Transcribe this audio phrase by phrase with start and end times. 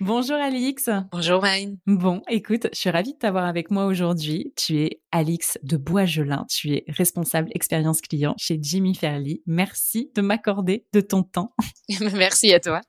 [0.00, 0.88] Bonjour Alix.
[1.10, 1.76] Bonjour Marine.
[1.88, 4.52] Bon, écoute, je suis ravie de t'avoir avec moi aujourd'hui.
[4.54, 6.46] Tu es Alix de Boisgelin.
[6.48, 9.42] Tu es responsable expérience client chez Jimmy Fairly.
[9.46, 11.52] Merci de m'accorder de ton temps.
[12.14, 12.80] Merci à toi.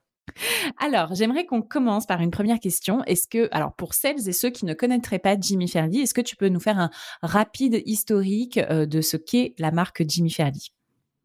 [0.78, 3.02] Alors, j'aimerais qu'on commence par une première question.
[3.06, 6.20] Est-ce que, alors pour celles et ceux qui ne connaîtraient pas Jimmy Fairly, est-ce que
[6.20, 6.90] tu peux nous faire un
[7.22, 10.70] rapide historique euh, de ce qu'est la marque Jimmy Fairly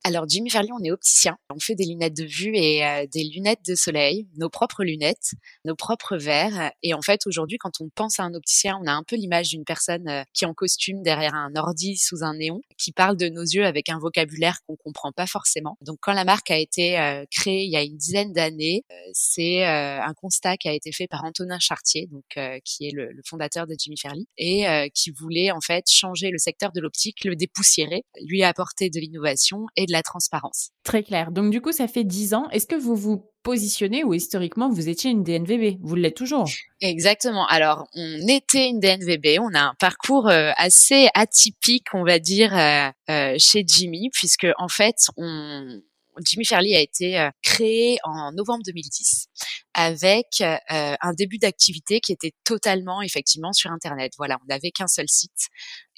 [0.07, 1.35] alors, Jimmy Fairly, on est opticien.
[1.49, 5.31] On fait des lunettes de vue et euh, des lunettes de soleil, nos propres lunettes,
[5.65, 6.71] nos propres verres.
[6.83, 9.49] Et en fait, aujourd'hui, quand on pense à un opticien, on a un peu l'image
[9.49, 13.17] d'une personne euh, qui est en costume derrière un ordi sous un néon, qui parle
[13.17, 15.75] de nos yeux avec un vocabulaire qu'on comprend pas forcément.
[15.81, 19.65] Donc, quand la marque a été euh, créée il y a une dizaine d'années, c'est
[19.65, 22.23] un constat qui a été fait par Antonin Chartier, donc
[22.63, 26.71] qui est le, fondateur de Jimmy Fairly, et qui voulait en fait changer le secteur
[26.73, 30.69] de l'optique, le dépoussiérer, lui apporter de l'innovation et de la transparence.
[30.83, 31.31] Très clair.
[31.31, 32.49] Donc du coup, ça fait dix ans.
[32.51, 36.49] Est-ce que vous vous positionnez ou historiquement vous étiez une DNVB Vous l'êtes toujours
[36.81, 37.45] Exactement.
[37.47, 39.39] Alors on était une DNVB.
[39.39, 44.47] On a un parcours euh, assez atypique, on va dire, euh, euh, chez Jimmy, puisque
[44.57, 45.81] en fait, on
[46.25, 49.27] Jimmy Fairly a été créé en novembre 2010
[49.73, 54.13] avec un début d'activité qui était totalement effectivement sur Internet.
[54.17, 55.49] Voilà, on n'avait qu'un seul site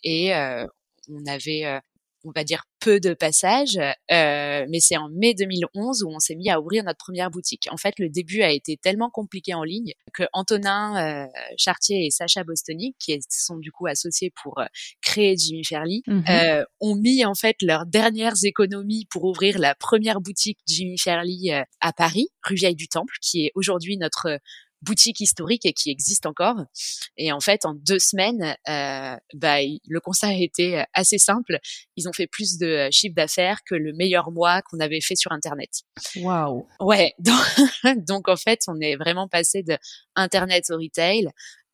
[0.04, 1.80] et on avait
[2.28, 6.36] on va dire peu de passages, euh, mais c'est en mai 2011 où on s'est
[6.36, 7.68] mis à ouvrir notre première boutique.
[7.72, 11.28] En fait, le début a été tellement compliqué en ligne que Antonin euh,
[11.58, 14.66] Chartier et Sacha Bostoni, qui sont du coup associés pour euh,
[15.02, 16.24] créer Jimmy Fairly, mmh
[16.80, 21.94] ont mis en fait leurs dernières économies pour ouvrir la première boutique Jimmy Fairly à
[21.94, 24.40] Paris, rue Vieille du Temple, qui est aujourd'hui notre
[24.82, 26.64] boutique historique et qui existe encore.
[27.18, 31.60] Et en fait, en deux semaines, euh, bah, le constat a été assez simple.
[31.96, 35.32] Ils ont fait plus de chiffre d'affaires que le meilleur mois qu'on avait fait sur
[35.32, 35.70] Internet.
[36.18, 36.68] Waouh.
[36.80, 37.14] Ouais.
[38.08, 39.78] Donc, en fait, on est vraiment passé de
[40.16, 41.28] Internet au retail,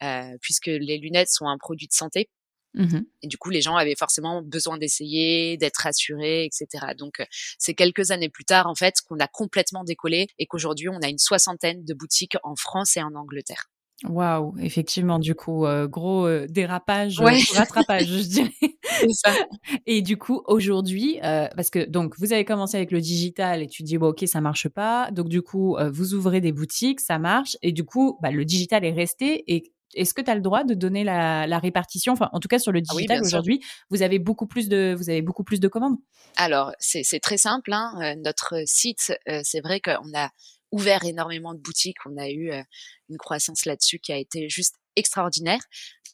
[0.04, 2.30] euh, puisque les lunettes sont un produit de santé.
[2.76, 6.88] Mmh et du coup, les gens avaient forcément besoin d'essayer, d'être rassurés, etc.
[6.98, 7.26] Donc, euh,
[7.58, 11.08] c'est quelques années plus tard, en fait, qu'on a complètement décollé et qu'aujourd'hui, on a
[11.08, 13.70] une soixantaine de boutiques en France et en Angleterre.
[14.10, 17.20] Waouh, effectivement, du coup, euh, gros euh, dérapage,
[17.56, 18.52] rattrapage, je dirais.
[19.14, 19.32] Ça.
[19.86, 23.84] Et du coup, aujourd'hui, parce que donc vous avez commencé avec le digital et tu
[23.84, 27.58] dis bon ok ça marche pas, donc du coup vous ouvrez des boutiques, ça marche
[27.62, 30.64] et du coup bah, le digital est resté et est-ce que tu as le droit
[30.64, 32.14] de donner la, répartition?
[32.14, 35.10] Enfin, en tout cas, sur le ah digital aujourd'hui, vous avez beaucoup plus de, vous
[35.10, 35.98] avez beaucoup plus de commandes.
[36.36, 37.74] Alors, c'est très simple.
[37.74, 37.94] Hein.
[38.02, 40.30] Euh, notre site, euh, c'est vrai qu'on a
[40.72, 41.98] ouvert énormément de boutiques.
[42.06, 42.62] On a eu euh,
[43.10, 45.62] une croissance là-dessus qui a été juste extraordinaire.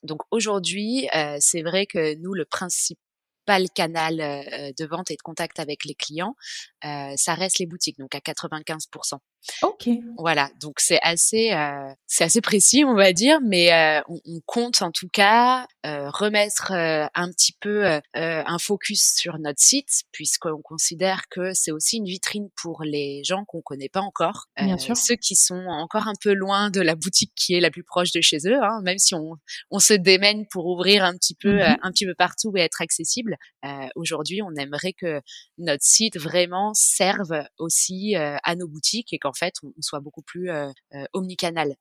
[0.03, 1.09] Donc aujourd'hui,
[1.39, 6.35] c'est vrai que nous, le principal canal de vente et de contact avec les clients,
[6.81, 9.17] ça reste les boutiques, donc à 95%.
[9.61, 9.89] Ok.
[10.17, 14.39] Voilà, donc c'est assez, euh, c'est assez précis, on va dire, mais euh, on, on,
[14.45, 20.61] compte en tout cas euh, remettre un petit peu un focus sur notre site, puisqu'on
[20.61, 24.97] considère que c'est aussi une vitrine pour les gens qu'on connaît pas encore, Bien sûr.
[24.97, 28.11] ceux qui sont encore un peu loin de la boutique qui est la plus proche
[28.11, 29.35] de chez eux, hein, même si on,
[29.71, 32.81] on se démène pour ouvrir un petit peu, mmh un petit peu partout et être
[32.81, 33.37] accessible.
[33.95, 35.21] Aujourd'hui, on aimerait que
[35.57, 40.49] notre site vraiment serve aussi à nos boutiques et en fait, on, soit beaucoup plus
[41.13, 41.75] omnicanal.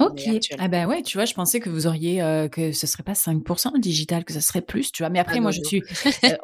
[0.00, 0.20] ok.
[0.58, 3.12] Ah ben ouais, tu vois, je pensais que vous auriez euh, que ce serait pas
[3.12, 5.10] 5% digital, que ce serait plus, tu vois.
[5.10, 5.82] Mais après, ah moi, je suis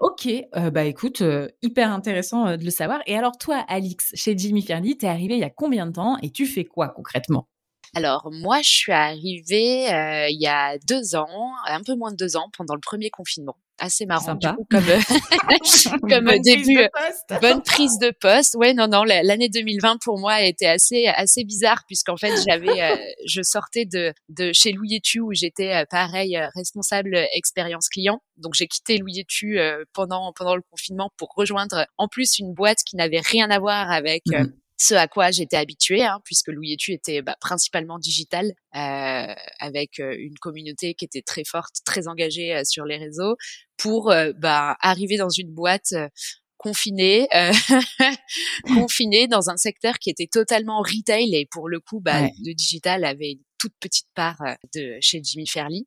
[0.00, 0.28] ok.
[0.72, 1.22] bah écoute,
[1.62, 3.00] hyper intéressant de le savoir.
[3.06, 6.19] Et alors toi, Alix, chez Jimmy Fairly, t'es arrivé il y a combien de temps
[6.22, 7.48] et tu fais quoi concrètement?
[7.94, 9.87] Alors moi, je suis arrivée
[10.31, 13.56] il y a deux ans, un peu moins de deux ans, pendant le premier confinement
[13.82, 14.84] assez marrant du coup, comme
[16.08, 16.87] comme début
[17.40, 18.55] bonne prise de poste.
[18.55, 22.99] Ouais non non l'année 2020 pour moi a été assez assez bizarre puisqu'en fait j'avais
[23.26, 28.23] je sortais de de chez Louis Tu où j'étais pareil responsable expérience client.
[28.37, 29.58] Donc j'ai quitté Louis Tu
[29.93, 33.90] pendant pendant le confinement pour rejoindre en plus une boîte qui n'avait rien à voir
[33.90, 34.46] avec mmh
[34.82, 39.99] ce à quoi j'étais habituée, hein, puisque Louis Tu était bah, principalement digital, euh, avec
[39.99, 43.37] une communauté qui était très forte, très engagée sur les réseaux,
[43.76, 45.94] pour bah, arriver dans une boîte
[46.62, 47.52] confinée, euh,
[48.75, 53.05] confinée dans un secteur qui était totalement retail et pour le coup, bah, le digital
[53.05, 54.43] avait une toute petite part
[54.75, 55.87] de chez Jimmy Fairly.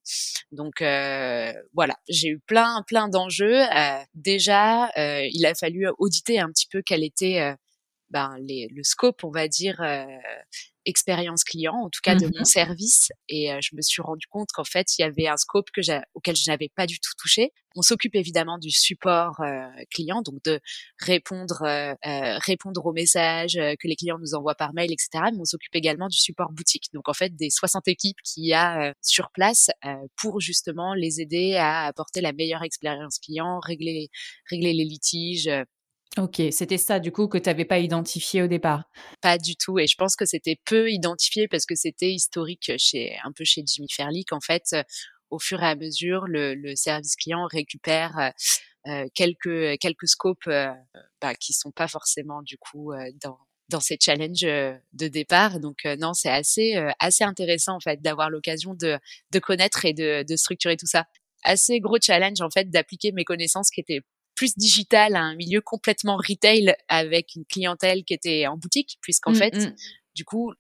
[0.52, 3.62] Donc euh, voilà, j'ai eu plein plein d'enjeux.
[3.62, 7.56] Euh, déjà, il a fallu auditer un petit peu quel était
[8.16, 10.06] ben, les, le scope, on va dire, euh,
[10.86, 13.10] expérience client, en tout cas de mon mmh service.
[13.28, 15.82] Et euh, je me suis rendu compte qu'en fait, il y avait un scope que
[16.14, 17.52] auquel je n'avais pas du tout touché.
[17.76, 20.62] On s'occupe évidemment du support euh, client, donc de
[20.98, 21.62] répondre,
[22.46, 25.26] répondre aux messages que les clients nous envoient par mail, etc.
[25.34, 26.86] Mais on s'occupe également du support boutique.
[26.94, 29.72] Donc en fait, des 60 équipes qu'il y a sur place
[30.16, 34.08] pour justement les aider à apporter la meilleure expérience client, régler,
[34.50, 35.50] régler les litiges
[36.18, 38.86] Ok, c'était ça du coup que tu n'avais pas identifié au départ.
[39.22, 43.18] Pas du tout, et je pense que c'était peu identifié parce que c'était historique chez
[43.26, 44.76] un peu chez Jimmy Fairly qu'en fait,
[45.30, 48.32] au fur et à mesure, le, service client récupère
[49.14, 50.72] quelques quelques scopes euh,
[51.22, 53.38] bah, qui sont pas forcément du coup dans
[53.70, 54.46] dans ces challenges
[54.94, 55.60] de départ.
[55.60, 58.98] Donc non, c'est assez assez intéressant en fait d'avoir l'occasion de
[59.32, 61.06] de connaître et de, de structurer tout ça
[61.44, 64.02] assez gros challenge en fait d'appliquer mes connaissances qui étaient
[64.36, 69.32] plus digital à un milieu complètement retail avec une clientèle qui était en boutique, puisqu'en
[69.32, 69.76] mmh, fait, mmh.
[70.16, 70.54] du coup,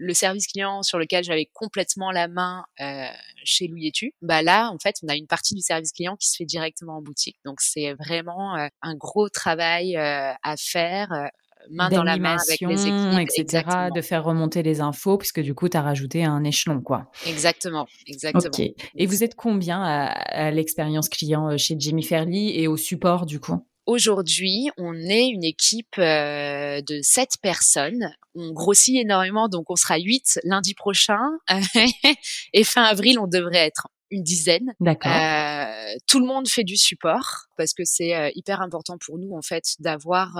[0.00, 3.06] le service client sur lequel j'avais complètement la main euh,
[3.44, 6.28] chez Louis Tu, bah là, en fait, on a une partie du service client qui
[6.28, 7.36] se fait directement en boutique.
[7.44, 11.30] Donc, c'est vraiment euh, un gros travail euh, à faire
[11.70, 13.64] main dans la main avec les équipes, etc.,
[13.94, 17.10] de faire remonter les infos, puisque du coup, tu as rajouté un échelon, quoi.
[17.26, 18.44] Exactement, exactement.
[18.46, 18.72] Ok.
[18.96, 23.40] Et vous êtes combien à, l'expérience client euh, chez Jimmy Fairly et au support, du
[23.40, 23.64] coup?
[23.86, 28.12] Aujourd'hui, on est une équipe euh, de sept personnes.
[28.34, 31.20] On grossit énormément, donc on sera huit lundi prochain.
[32.52, 34.74] et fin avril, on devrait être une dizaine.
[34.80, 35.12] D'accord.
[35.12, 39.42] Euh, tout le monde fait du support parce que c'est hyper important pour nous en
[39.42, 40.36] fait d'avoir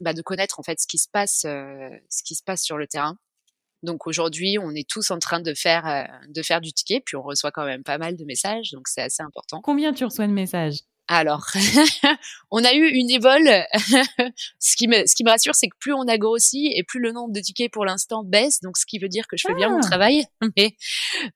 [0.00, 2.78] bah, de connaître en fait ce qui se passe, euh, ce qui se passe sur
[2.78, 3.16] le terrain.
[3.82, 7.16] Donc aujourd'hui, on est tous en train de faire euh, de faire du ticket, puis
[7.16, 9.60] on reçoit quand même pas mal de messages, donc c'est assez important.
[9.62, 10.78] Combien tu reçois de messages?
[11.10, 11.46] Alors,
[12.50, 13.48] on a eu une évole.
[14.58, 17.00] ce qui me, ce qui me rassure, c'est que plus on a grossi et plus
[17.00, 18.60] le nombre de tickets pour l'instant baisse.
[18.60, 19.88] Donc, ce qui veut dire que je fais bien mon ah!
[19.88, 20.24] travail.
[20.56, 20.76] Mais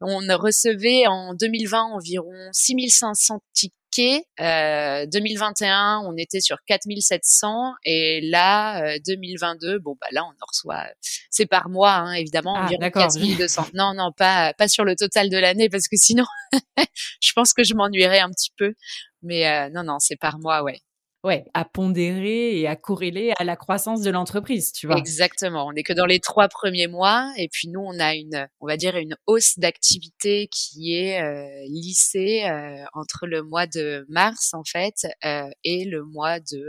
[0.02, 8.98] on recevait en 2020 environ 6500 tickets euh, 2021, on était sur 4700 et là,
[9.06, 10.86] 2022, euh, bon bah là on en reçoit,
[11.30, 13.68] c'est par mois hein, évidemment, ah, environ 4200.
[13.74, 16.24] Non non pas pas sur le total de l'année parce que sinon,
[17.20, 18.74] je pense que je m'ennuierais un petit peu.
[19.22, 20.80] Mais euh, non non c'est par mois ouais
[21.24, 24.96] ouais, à pondérer et à corréler à la croissance de l'entreprise, tu vois.
[24.96, 25.66] Exactement.
[25.66, 28.66] On n'est que dans les trois premiers mois et puis nous, on a une, on
[28.66, 34.54] va dire une hausse d'activité qui est euh, lissée euh, entre le mois de mars
[34.54, 36.68] en fait euh, et le mois de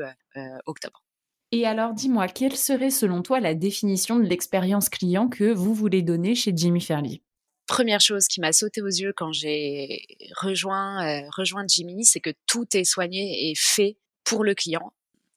[0.65, 1.03] octobre.
[1.51, 6.01] Et alors, dis-moi, quelle serait selon toi la définition de l'expérience client que vous voulez
[6.01, 7.21] donner chez Jimmy Fairly
[7.67, 10.01] Première chose qui m'a sauté aux yeux quand j'ai
[10.41, 14.93] rejoint rejoint Jimmy, c'est que tout est soigné et fait pour le client.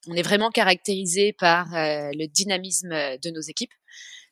[0.09, 3.73] On est vraiment caractérisé par euh, le dynamisme euh, de nos équipes.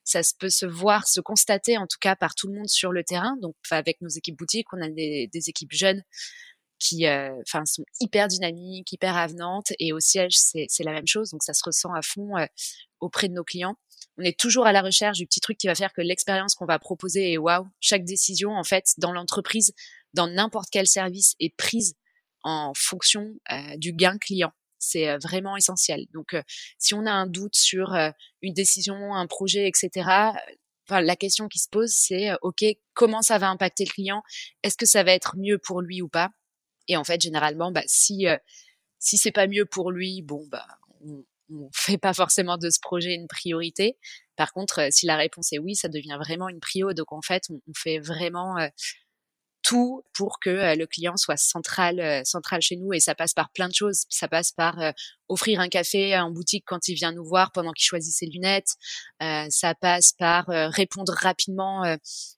[0.04, 3.02] Ça peut se voir, se constater en tout cas par tout le monde sur le
[3.02, 3.36] terrain.
[3.40, 6.02] Donc avec nos équipes boutiques, on a des, équipes jeunes
[6.78, 11.42] qui euh, sont hyper dynamiques, hyper avenantes et au siège c'est la même chose donc
[11.42, 12.34] ça se ressent à fond
[13.00, 13.76] auprès de nos clients.
[14.18, 16.66] On est toujours à la recherche du petit truc qui va faire que l'expérience qu'on
[16.66, 17.66] va proposer est waouh.
[17.80, 19.72] Chaque décision en fait dans l'entreprise,
[20.12, 21.94] dans n'importe quel service est prise
[22.44, 24.52] en fonction euh, du gain client.
[24.78, 26.06] C'est euh, vraiment essentiel.
[26.12, 26.42] Donc, euh,
[26.78, 27.94] si on a un doute sur
[28.42, 30.32] une décision, un projet, etc.,
[30.86, 34.22] Enfin, la question qui se pose, c'est OK, comment ça va impacter le client?
[34.62, 36.28] Est-ce que ça va être mieux pour lui ou pas?
[36.88, 38.26] Et en fait, généralement, bah, si
[38.98, 40.66] si c'est pas mieux pour lui, bon, bah,
[41.00, 43.96] on, on fait pas forcément de ce projet une priorité.
[44.36, 46.92] Par contre, si la réponse est oui, ça devient vraiment une prio.
[46.92, 48.58] Donc en fait, on, on fait vraiment
[49.64, 52.92] tout pour que euh, le client soit central, euh, central chez nous.
[52.92, 54.04] Et ça passe par plein de choses.
[54.10, 54.92] Ça passe par euh,
[55.28, 58.74] offrir un café en boutique quand il vient nous voir pendant qu'il choisit ses lunettes.
[59.48, 61.82] ça passe par répondre rapidement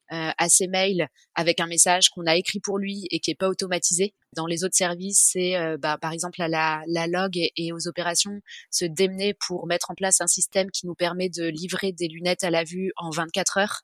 [0.08, 3.48] à ses mails avec un message qu'on a écrit pour lui et qui est pas
[3.48, 4.14] automatisé.
[4.36, 7.88] Dans les autres services, c'est bah, par exemple à la, la log et, et, aux
[7.88, 8.40] opérations,
[8.70, 12.44] se démener pour mettre en place un système qui nous permet de livrer des lunettes
[12.44, 13.82] à la vue en 24 heures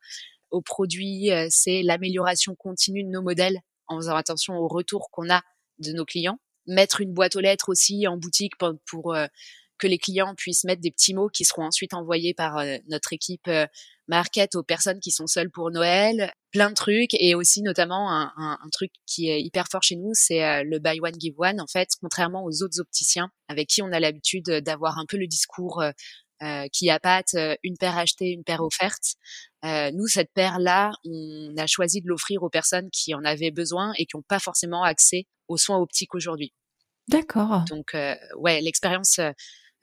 [0.52, 5.28] aux produits, euh, c'est l'amélioration continue de nos modèles en faisant attention au retour qu'on
[5.30, 5.42] a
[5.78, 6.38] de nos clients.
[6.66, 8.52] Mettre une boîte aux lettres aussi en boutique
[8.87, 9.26] pour, euh,
[9.78, 13.12] que les clients puissent mettre des petits mots qui seront ensuite envoyés par euh, notre
[13.12, 13.50] équipe
[14.06, 18.59] market aux personnes qui sont seules pour Noël, plein de trucs et aussi notamment un,
[18.73, 21.61] truc qui est hyper fort chez nous, c'est le buy one give one.
[21.61, 25.26] En fait, contrairement aux autres opticiens avec qui on a l'habitude d'avoir un peu le
[25.26, 25.82] discours
[26.42, 29.14] euh, qui a pas euh, une paire achetée, une paire offerte.
[29.64, 33.92] Euh, nous, cette paire-là, on a choisi de l'offrir aux personnes qui en avaient besoin
[33.96, 36.52] et qui n'ont pas forcément accès aux soins optiques aujourd'hui.
[37.06, 37.64] D'accord.
[37.68, 37.96] Donc,
[38.37, 39.20] ouais, l'expérience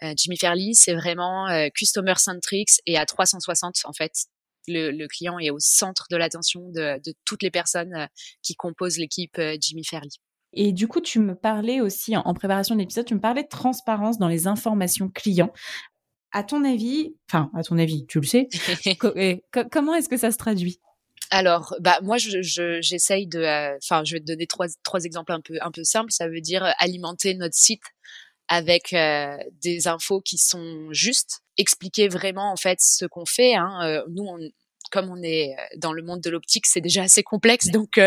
[0.02, 4.12] Jimmy Fairley, c'est vraiment customer centric et à 360 en fait.
[4.68, 8.08] Le, le client est au centre de l'attention de, de, toutes les personnes
[8.42, 10.10] qui composent l'équipe Jimmy Fairley.
[10.54, 13.48] Et du coup, tu me parlais aussi en préparation de l'épisode, tu me parlais de
[13.48, 15.54] transparence dans les informations clients.
[16.32, 18.48] À ton avis, enfin, à ton avis, tu le sais,
[19.72, 20.80] comment est-ce que ça se traduit?
[21.32, 22.42] Alors, bah moi, je,
[22.82, 25.84] j'essaye de, euh, enfin, je vais te donner trois, trois exemples un peu, un peu
[25.84, 26.12] simples.
[26.12, 27.84] Ça veut dire euh, alimenter notre site
[28.48, 33.54] avec euh, des infos qui sont justes, expliquer vraiment en fait ce qu'on fait.
[33.54, 34.04] Hein.
[34.10, 34.40] nous, on,
[34.90, 38.00] comme on est dans le monde de l'optique, c'est déjà assez complexe, donc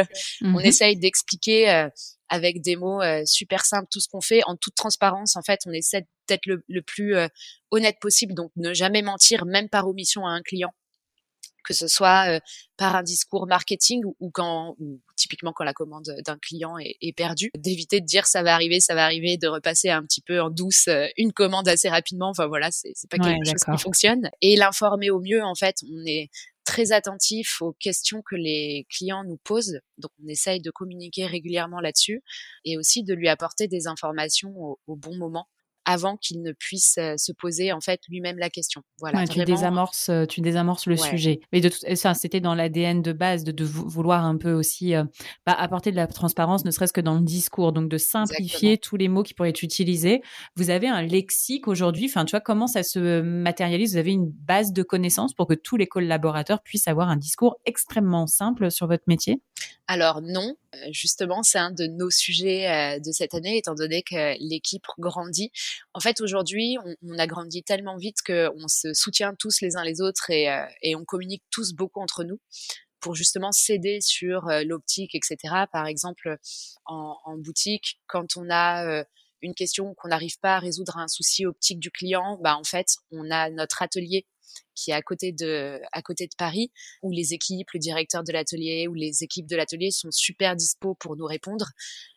[0.43, 1.89] on mmh essaye d'expliquer
[2.33, 4.41] avec des mots euh, super simples, tout ce qu'on fait.
[4.47, 5.37] En toute transparence.
[5.37, 7.29] En fait, on essaie d'être le, le plus euh,
[7.71, 10.71] honnête possible, donc ne jamais mentir, même par omission à un client.
[11.63, 12.41] Que ce soit euh,
[12.79, 17.13] par un discours marketing ou, quand ou typiquement quand la commande d'un client est, est
[17.13, 20.41] perdue, d'éviter de dire ça va arriver, ça va arriver, de repasser un petit peu
[20.41, 22.31] en douce une commande assez rapidement.
[22.31, 24.31] Enfin voilà, c'est pas quelque chose qui fonctionne.
[24.41, 26.31] Et l'informer au mieux, en fait, on est
[26.65, 29.81] très attentif aux questions que les clients nous posent.
[29.99, 32.23] Donc, on essaye de communiquer régulièrement là-dessus
[32.65, 35.49] et aussi de lui apporter des informations au, au bon moment
[35.85, 38.83] avant qu'il ne puisse se poser en fait lui-même la question.
[38.99, 39.27] Voilà.
[39.27, 41.41] tu désamorces, tu désamorces le sujet.
[41.53, 44.95] Mais de tout, ça, c'était dans l'ADN de base de, de, vouloir un peu aussi
[45.47, 48.97] bah, apporter de la transparence, ne serait-ce que dans le discours, donc de simplifier tous
[48.97, 50.23] les mots qui pourraient être utilisés.
[50.57, 52.07] Vous avez un lexique aujourd'hui.
[52.07, 53.93] Enfin, tu vois comment ça se matérialise?
[53.93, 57.57] Vous avez une base de connaissances pour que tous les collaborateurs puissent avoir un discours
[57.65, 59.41] extrêmement simple sur votre métier?
[59.87, 60.57] Alors non,
[60.91, 65.51] justement, c'est un de nos sujets de cette année, étant donné que l'équipe grandit.
[65.93, 70.01] En fait, aujourd'hui, on, a grandi tellement vite qu'on se soutient tous les uns les
[70.01, 70.49] autres et,
[70.83, 72.41] et on communique tous beaucoup entre nous
[73.01, 75.37] pour justement s'aider sur l'optique, etc.
[75.73, 76.37] Par exemple,
[76.87, 79.05] en, en, boutique, quand on a
[79.43, 82.87] une question qu'on n'arrive pas à résoudre un souci optique du client, bah en fait,
[83.11, 84.27] on a notre atelier
[84.75, 86.71] qui est à côté de, à côté de Paris,
[87.03, 90.95] où les équipes, le directeur de l'atelier ou les équipes de l'atelier sont super dispo
[90.95, 91.67] pour nous répondre.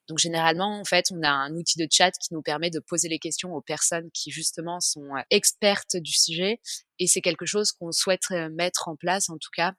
[0.08, 3.10] Donc généralement, en fait, on a un outil de chat qui nous permet de poser
[3.10, 6.60] les questions aux personnes qui justement sont euh, expertes du sujet.
[7.00, 9.74] Et c'est quelque chose qu'on souhaite mettre en place, en tout cas,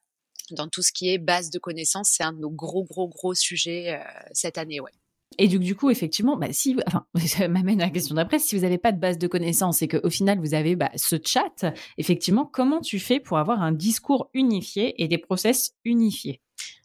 [0.51, 2.11] dans tout ce qui est base de connaissances.
[2.13, 4.93] C'est un de nos gros, gros, gros sujets euh, cette année, ouais.
[5.39, 8.39] Et du, coup, effectivement, bah, si, enfin, ça m'amène à la question d'après.
[8.39, 11.17] Si vous n'avez pas de base de connaissances et qu'au final, vous avez bah, ce
[11.23, 11.65] chat,
[11.99, 16.41] effectivement, comment tu fais pour avoir un discours unifié et des process unifiés?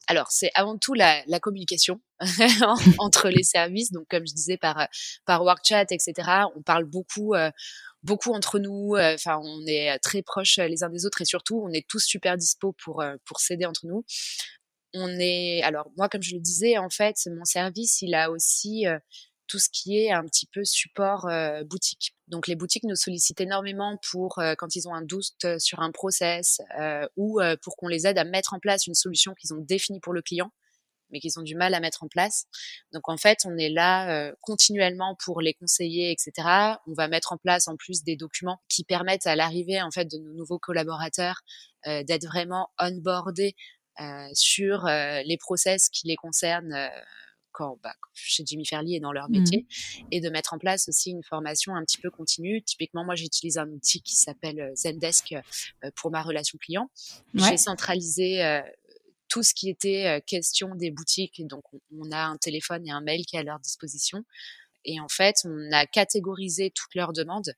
[0.07, 2.01] Alors, c'est avant tout la, communication
[2.97, 3.91] entre les services.
[3.91, 4.87] Donc, comme je disais, par,
[5.25, 6.13] par WorkChat, etc.,
[6.55, 7.49] on parle beaucoup, euh,
[8.03, 8.95] beaucoup entre nous.
[8.95, 12.03] Euh, enfin, on est très proches les uns des autres et surtout, on est tous
[12.03, 14.03] super dispo pour, euh, pour s'aider entre nous
[14.93, 18.87] on est, alors moi, comme je le disais, en fait, mon service, il a aussi
[18.87, 18.99] euh,
[19.47, 22.15] tout ce qui est un petit peu support euh, boutique.
[22.27, 25.91] Donc les boutiques nous sollicitent énormément pour euh, quand ils ont un doute sur un
[25.91, 26.61] process
[27.17, 30.13] ou pour qu'on les aide à mettre en place une solution qu'ils ont définie pour
[30.13, 30.51] le client
[31.13, 32.45] mais qu'ils ont du mal à mettre en place.
[32.93, 36.47] Donc en fait, on est là continuellement pour les conseiller, etc.
[36.87, 40.05] On va mettre en place en plus des documents qui permettent à l'arrivée en fait
[40.05, 41.41] de nos nouveaux collaborateurs
[41.85, 43.80] d'être vraiment onboardés euh,
[44.33, 46.87] sur euh, les process qui les concernent euh,
[47.51, 50.05] quand, bah, chez Jimmy Fairley et dans leur métier, mmh.
[50.11, 52.61] et de mettre en place aussi une formation un petit peu continue.
[52.61, 55.35] Typiquement, moi, j'utilise un outil qui s'appelle Zendesk
[55.95, 56.89] pour ma relation client.
[57.33, 58.61] J'ai centralisé
[59.27, 61.45] tout ce qui était question des boutiques.
[61.45, 61.63] Donc,
[61.99, 64.23] on, a un téléphone et un mail qui est à leur disposition.
[64.85, 67.53] Et en fait, on a catégorisé toutes leurs demandes,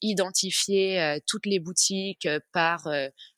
[0.00, 2.88] identifié toutes les boutiques par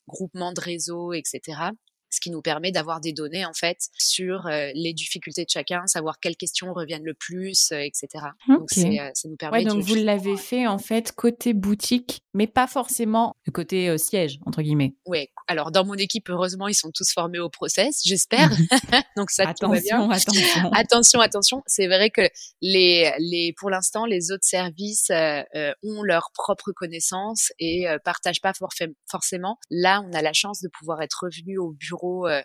[0.07, 1.71] groupement de réseau, etc
[2.09, 5.85] ce qui nous permet d'avoir des données en fait sur euh, les difficultés de chacun,
[5.87, 8.25] savoir quelles questions reviennent le plus, euh, etc.
[8.47, 9.59] Donc euh, ça nous permet.
[9.59, 14.61] Ouais, donc vous l'avez fait en fait côté boutique, mais pas forcément côté siège entre
[14.61, 14.95] guillemets.
[15.05, 15.27] Oui.
[15.47, 18.49] Alors dans mon équipe, heureusement, ils sont tous formés au process, j'espère.
[19.17, 21.63] donc ça attention, attention, attention, attention.
[21.65, 22.29] C'est vrai que
[22.61, 28.53] les les pour l'instant les autres services ont leurs propres connaissances et partagent pas
[29.09, 29.57] forcément.
[29.69, 32.41] Là, on a la chance de pouvoir être revenu au bureau euh,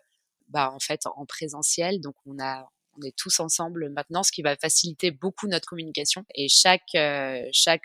[0.49, 2.01] bah, en fait en présentiel.
[2.01, 6.25] Donc on est tous ensemble maintenant, ce qui va faciliter beaucoup notre communication.
[6.35, 6.93] Et chaque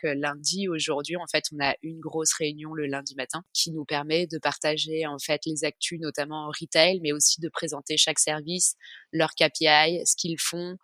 [0.03, 4.27] lundi aujourd'hui, en fait, on a une grosse réunion le lundi matin qui nous permet
[4.27, 8.75] de partager en fait les actus, notamment en retail, mais aussi de présenter chaque service,
[9.11, 10.77] leur KPI, ce qu'ils font,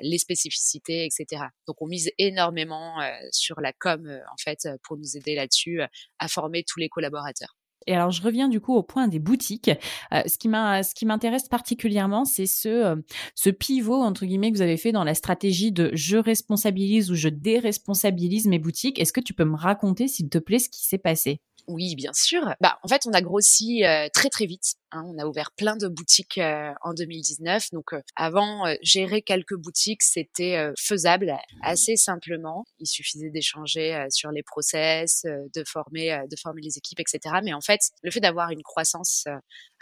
[0.00, 1.42] les spécificités, etc.
[1.66, 2.96] Donc on mise énormément
[3.32, 5.80] sur la com en fait pour nous aider là-dessus
[6.18, 7.57] à former tous les collaborateurs.
[7.88, 9.70] Et alors, je reviens du coup au point des boutiques.
[10.12, 12.96] Euh, ce qui m'intéresse particulièrement, c'est ce, euh,
[13.34, 17.14] ce pivot entre guillemets que vous avez fait dans la stratégie de je responsabilise ou
[17.14, 18.98] je déresponsabilise mes boutiques.
[19.00, 21.40] Est-ce que tu peux me raconter, s'il te plaît, ce qui s'est passé?
[21.66, 22.54] Oui, bien sûr.
[22.60, 24.74] Bah, en fait, on a grossi euh, très très vite.
[24.92, 25.02] Hein.
[25.06, 27.70] On a ouvert plein de boutiques euh, en 2019.
[27.72, 32.64] Donc, euh, avant, gérer quelques boutiques, c'était faisable assez simplement.
[32.78, 37.36] Il suffisait d'échanger sur les process, de former, de former les équipes, etc.
[37.42, 39.24] Mais en fait, le fait d'avoir une croissance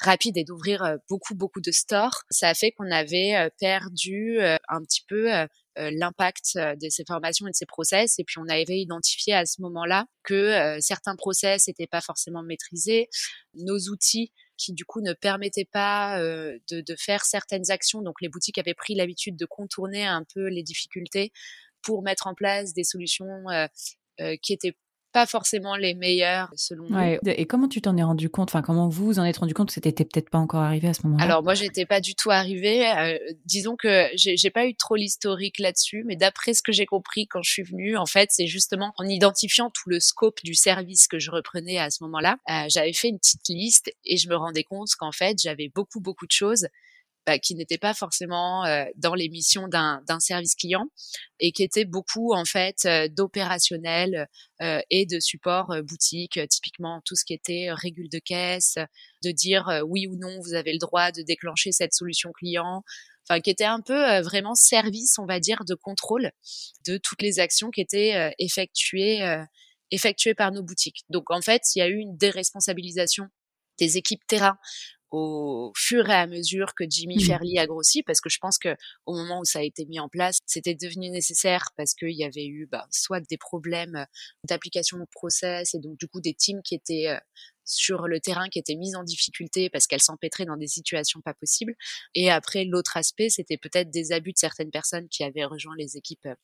[0.01, 5.03] rapide et d'ouvrir beaucoup beaucoup de stores, ça a fait qu'on avait perdu un petit
[5.09, 5.31] peu
[5.77, 8.19] l'impact de ces formations et de ces process.
[8.19, 13.09] Et puis on avait identifié à ce moment-là que certains process n'étaient pas forcément maîtrisés,
[13.57, 18.03] nos outils qui du coup ne permettaient pas de, faire certaines actions.
[18.03, 21.33] Donc les boutiques avaient pris l'habitude de contourner un peu les difficultés
[21.83, 23.45] pour mettre en place des solutions
[24.43, 24.77] qui étaient
[25.17, 27.19] pas forcément les meilleurs selon ouais.
[27.25, 28.51] Et comment tu t'en es rendu compte?
[28.51, 29.69] Enfin, comment vous vous en êtes rendu compte?
[29.69, 31.25] Que c'était peut-être pas encore arrivé à ce moment-là?
[31.25, 32.87] Alors moi, j'étais pas du tout arrivée.
[32.87, 37.27] Euh, disons que j'ai pas eu trop l'historique là-dessus, mais d'après ce que j'ai compris
[37.29, 41.09] quand je suis venue, en fait, c'est justement en identifiant tout le scope du service
[41.09, 44.37] que je reprenais à ce moment-là, euh, j'avais fait une petite liste et je me
[44.37, 46.67] rendais compte qu'en fait, j'avais beaucoup beaucoup de choses
[47.27, 50.87] bah, qui n'étaient pas forcément euh, dans les missions d'un service client
[51.41, 54.29] et qui étaient beaucoup en fait euh, d'opérationnel
[54.63, 58.77] euh, et de support boutique, typiquement tout ce qui était régule de caisse,
[59.25, 62.83] de dire oui ou non vous avez le droit de déclencher cette solution client,
[63.29, 66.31] enfin qui était un peu vraiment service, on va dire, de contrôle
[66.87, 69.45] de toutes les actions qui étaient effectuées
[69.91, 71.05] effectuées par nos boutiques.
[71.11, 73.27] Donc en fait, il y a eu une déresponsabilisation
[73.79, 74.59] des équipes terrain
[75.11, 77.21] au fur et à mesure que Jimmy mmh.
[77.21, 80.01] Fairley a grossi, parce que je pense que au moment où ça a été mis
[80.01, 84.07] en place, c'était devenu nécessaire parce qu'il y avait eu bah, soit des problèmes
[84.45, 87.19] d'application au process et donc du coup des teams qui étaient euh,
[87.67, 91.35] sur le terrain qui étaient mises en difficulté parce qu'elles s'empêtraient dans des situations pas
[91.35, 91.75] possibles.
[92.15, 95.97] Et après, l'autre aspect, c'était peut-être des abus de certaines personnes qui avaient rejoint les
[95.97, 96.35] équipes euh,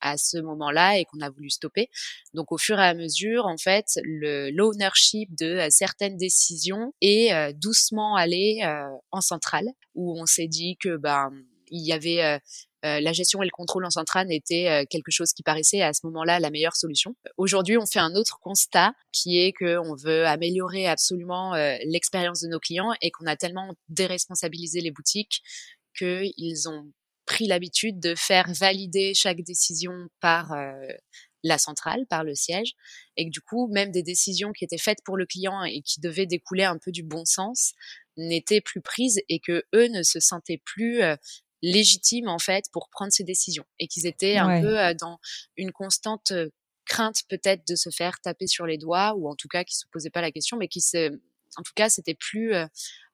[0.00, 1.88] à ce moment-là et qu'on a voulu stopper.
[2.34, 7.52] Donc au fur et à mesure, en fait, l'ownership de euh, certaines décisions est euh,
[7.52, 11.30] doucement allé euh, en centrale, où on s'est dit que ben
[11.72, 12.40] il y avait
[12.82, 16.40] la gestion et le contrôle en centrale était quelque chose qui paraissait à ce moment-là
[16.40, 17.14] la meilleure solution.
[17.36, 22.58] Aujourd'hui, on fait un autre constat qui est qu'on veut améliorer absolument l'expérience de nos
[22.58, 25.42] clients et qu'on a tellement déresponsabilisé les boutiques
[25.96, 26.90] qu'ils ont
[27.30, 30.74] pris l'habitude de faire valider chaque décision par euh,
[31.44, 32.72] la centrale, par le siège,
[33.16, 36.00] et que du coup, même des décisions qui étaient faites pour le client et qui
[36.00, 37.72] devaient découler un peu du bon sens
[38.16, 41.14] n'étaient plus prises et que eux ne se sentaient plus euh,
[41.62, 45.18] légitimes en fait pour prendre ces décisions et qu'ils étaient un peu dans
[45.56, 46.32] une constante
[46.86, 49.84] crainte peut-être de se faire taper sur les doigts ou en tout cas qui se
[49.92, 51.18] posaient pas la question mais qui se
[51.56, 52.54] en tout cas, c'était plus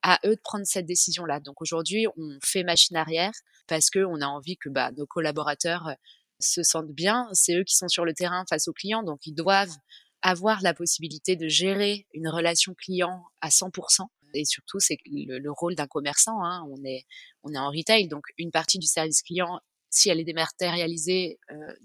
[0.02, 1.40] à eux de prendre cette décision-là.
[1.40, 3.32] Donc aujourd'hui, on fait machine arrière
[3.66, 5.94] parce que on a envie que bah, nos collaborateurs
[6.38, 7.28] se sentent bien.
[7.32, 9.74] C'est eux qui sont sur le terrain face aux clients, donc ils doivent
[10.22, 14.06] avoir la possibilité de gérer une relation client à 100%.
[14.36, 16.42] Et surtout, c'est le, rôle d'un commerçant.
[16.44, 16.64] Hein.
[16.70, 17.04] On est
[17.42, 21.38] on est en retail, donc une partie du service client si elle est dématérialisée,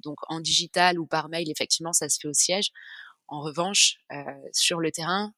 [0.04, 2.72] donc en digital ou par mail, effectivement, ça se fait au siège.
[3.28, 4.00] En revanche,
[4.52, 5.34] sur le terrain,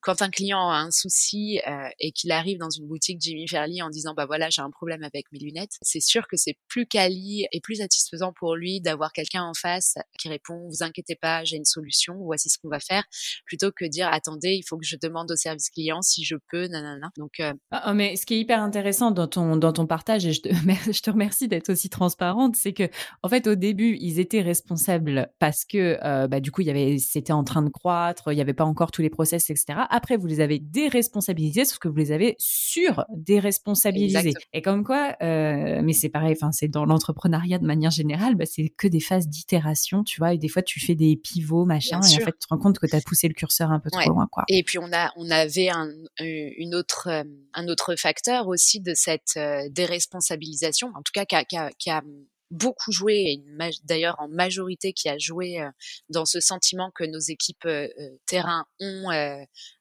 [0.00, 3.82] quand un client a un souci euh, et qu'il arrive dans une boutique Jimmy Fairley
[3.82, 6.86] en disant bah voilà j'ai un problème avec mes lunettes, c'est sûr que c'est plus
[6.86, 11.44] quali et plus satisfaisant pour lui d'avoir quelqu'un en face qui répond vous inquiétez pas
[11.44, 13.04] j'ai une solution voici ce qu'on va faire
[13.44, 16.66] plutôt que dire attendez il faut que je demande au service client si je peux
[16.66, 17.10] nanana.
[17.16, 17.52] Donc euh...
[17.70, 20.42] Ah, oh, mais ce qui est hyper intéressant dans ton dans ton partage et je
[20.42, 20.48] te
[20.92, 22.88] je te remercie d'être aussi transparente c'est que
[23.22, 26.70] en fait au début ils étaient responsables parce que euh, bah du coup il y
[26.70, 29.87] avait c'était en train de croître il y avait pas encore tous les process etc
[29.90, 34.34] Après, vous les avez déresponsabilisés, sauf que vous les avez sur déresponsabilisés.
[34.52, 38.46] Et comme quoi, euh, mais c'est pareil, enfin, c'est dans l'entrepreneuriat de manière générale, bah,
[38.46, 42.00] c'est que des phases d'itération, tu vois, et des fois, tu fais des pivots, machin,
[42.00, 43.90] et en fait, tu te rends compte que tu as poussé le curseur un peu
[43.90, 44.44] trop loin, quoi.
[44.48, 47.24] Et puis, on a, on avait un, une autre, euh,
[47.54, 51.70] un autre facteur aussi de cette euh, déresponsabilisation, en tout cas, qui a, qui a,
[51.78, 52.02] qui a
[52.50, 53.42] beaucoup joué, et
[53.84, 55.70] d'ailleurs en majorité qui a joué euh,
[56.08, 59.10] dans ce sentiment que nos équipes euh, euh, terrain ont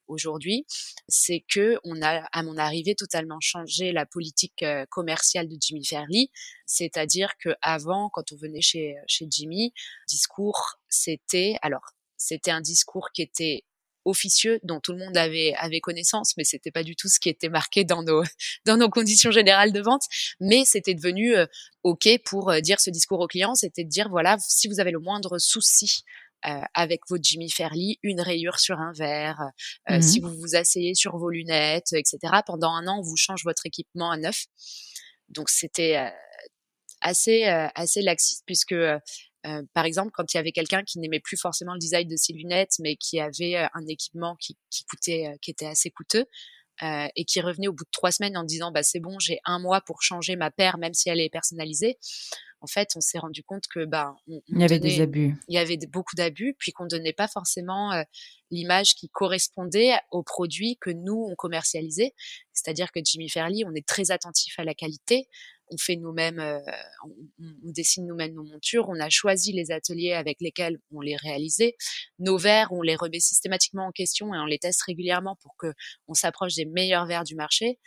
[0.08, 0.66] aujourd'hui,
[1.08, 6.30] c'est que on a, à mon arrivée, totalement changé la politique commerciale de Jimmy Fairley.
[6.66, 9.74] C'est-à-dire que avant, quand on venait chez, chez Jimmy,
[10.08, 13.64] discours, c'était, alors, c'était un discours qui était
[14.08, 17.30] officieux dont tout le monde avait avait connaissance, mais c'était pas du tout ce qui
[17.30, 18.24] était marqué dans nos
[18.66, 20.04] dans nos conditions générales de vente.
[20.40, 21.46] Mais c'était devenu euh,
[21.84, 24.92] ok pour euh, dire ce discours au client, c'était de dire voilà si vous avez
[24.92, 26.04] le moindre souci
[26.46, 29.40] euh, avec votre Jimmy Fairly, une rayure sur un verre,
[29.90, 32.20] mmh si vous vous asseyez sur vos lunettes, etc.
[32.46, 34.46] Pendant un an, on vous change votre équipement à neuf.
[35.30, 36.12] Donc c'était
[37.02, 38.76] assez assez laxiste puisque
[39.48, 42.16] euh, par exemple, quand il y avait quelqu'un qui n'aimait plus forcément le design de
[42.18, 45.90] ses lunettes, mais qui avait euh, un équipement qui, qui coûtait, euh, qui était assez
[45.92, 46.26] coûteux,
[46.84, 49.40] euh, et qui revenait au bout de trois semaines en disant bah c'est bon, j'ai
[49.46, 51.98] un mois pour changer ma paire, même si elle est personnalisée.
[52.60, 55.36] En fait, on s'est rendu compte que bah il y avait des abus.
[55.48, 58.04] Il y avait beaucoup d'abus, puis qu'on donnait pas forcément
[58.50, 62.14] l'image qui correspondait aux produits que nous on commercialisait.
[62.54, 65.28] C'est-à-dire que Jimmy Fairly, on est très attentif à la qualité
[65.70, 66.60] on fait nous-mêmes, euh,
[67.04, 71.76] on, dessine nous-mêmes nos montures, on a choisi les ateliers avec lesquels on les réalisait.
[72.20, 75.74] Nos verres, on les remet systématiquement en question et on les teste régulièrement pour que
[76.08, 77.80] on s'approche des meilleurs verres du marché.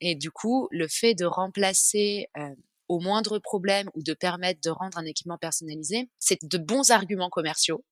[0.00, 2.54] Et du coup, le fait de remplacer euh,
[2.88, 7.30] au moindre problème ou de permettre de rendre un équipement personnalisé, c'est de bons arguments
[7.30, 7.84] commerciaux.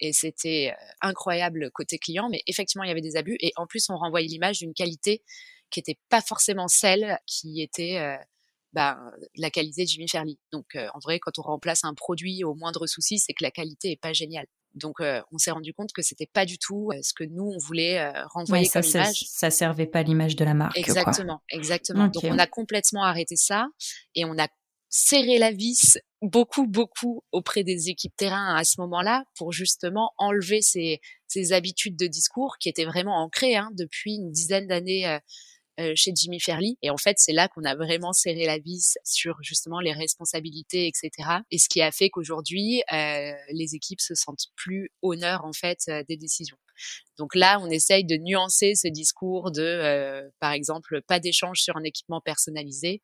[0.00, 3.36] Et c'était euh, incroyable côté client, mais effectivement, il y avait des abus.
[3.40, 5.22] Et en plus, on renvoyait l'image d'une qualité
[5.70, 7.98] qui n'était pas forcément celle qui était
[8.74, 8.98] bah,
[9.36, 10.38] la qualité de Jimmy Fairly.
[10.52, 13.52] Donc euh, en vrai, quand on remplace un produit au moindre souci, c'est que la
[13.52, 14.46] qualité est pas géniale.
[14.74, 17.52] Donc euh, on s'est rendu compte que c'était pas du tout euh, ce que nous
[17.54, 19.24] on voulait renvoyer comme image.
[19.28, 20.76] Ça servait pas l'image de la marque.
[20.76, 22.08] Exactement, exactement.
[22.08, 23.68] Donc on a complètement arrêté ça
[24.16, 24.48] et on a
[24.88, 30.62] serré la vis beaucoup, beaucoup auprès des équipes terrain à ce moment-là pour justement enlever
[30.62, 35.18] ces, ces habitudes de discours qui étaient vraiment ancrées hein, depuis une dizaine d'années
[35.94, 36.78] chez Jimmy Fairly.
[36.82, 40.86] Et en fait, c'est là qu'on a vraiment serré la vis sur justement les responsabilités,
[40.86, 41.10] etc.
[41.50, 45.78] Et ce qui a fait qu'aujourd'hui, euh, les équipes se sentent plus honneur en fait
[45.88, 46.56] euh, des décisions.
[47.18, 51.84] Donc là, on essaye de nuancer ce discours de, par exemple, pas d'échange sur un
[51.84, 53.00] équipement personnalisé.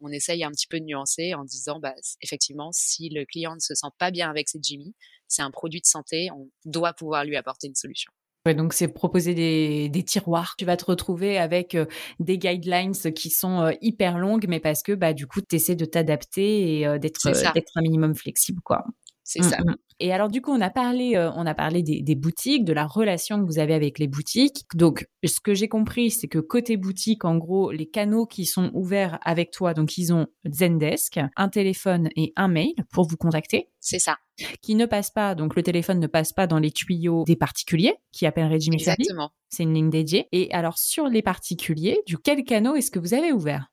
[0.00, 3.60] On essaye un petit peu de nuancer en disant, bah, effectivement, si le client ne
[3.60, 4.94] se sent pas bien avec ses Jimmy,
[5.28, 8.12] c'est un produit de santé, on doit pouvoir lui apporter une solution
[8.54, 10.54] donc c'est proposer des, tiroirs.
[10.56, 11.86] Tu vas te retrouver avec euh,
[12.20, 15.76] des guidelines qui sont euh, hyper longues, mais parce que bah du coup tu essaies
[15.76, 18.84] de t'adapter et euh, d'être un minimum flexible quoi.
[19.26, 19.58] C'est ça.
[19.58, 19.76] Mmh, mmh.
[19.98, 22.86] Et alors du coup, on a parlé, euh, on a parlé des, boutiques, de la
[22.86, 24.62] relation que vous avez avec les boutiques.
[24.74, 28.70] Donc, ce que j'ai compris, c'est que côté boutique, en gros, les canaux qui sont
[28.72, 33.68] ouverts avec toi, donc ils ont Zendesk, un téléphone et un mail pour vous contacter.
[33.80, 34.16] C'est ça.
[34.62, 37.94] Qui ne passe pas, donc le téléphone ne passe pas dans les tuyaux des particuliers,
[38.12, 39.30] qui appelleraient Jimmy Exactement.
[39.48, 40.28] C'est une ligne dédiée.
[40.30, 43.72] Et alors sur les particuliers, du quel canal est-ce que vous avez ouvert?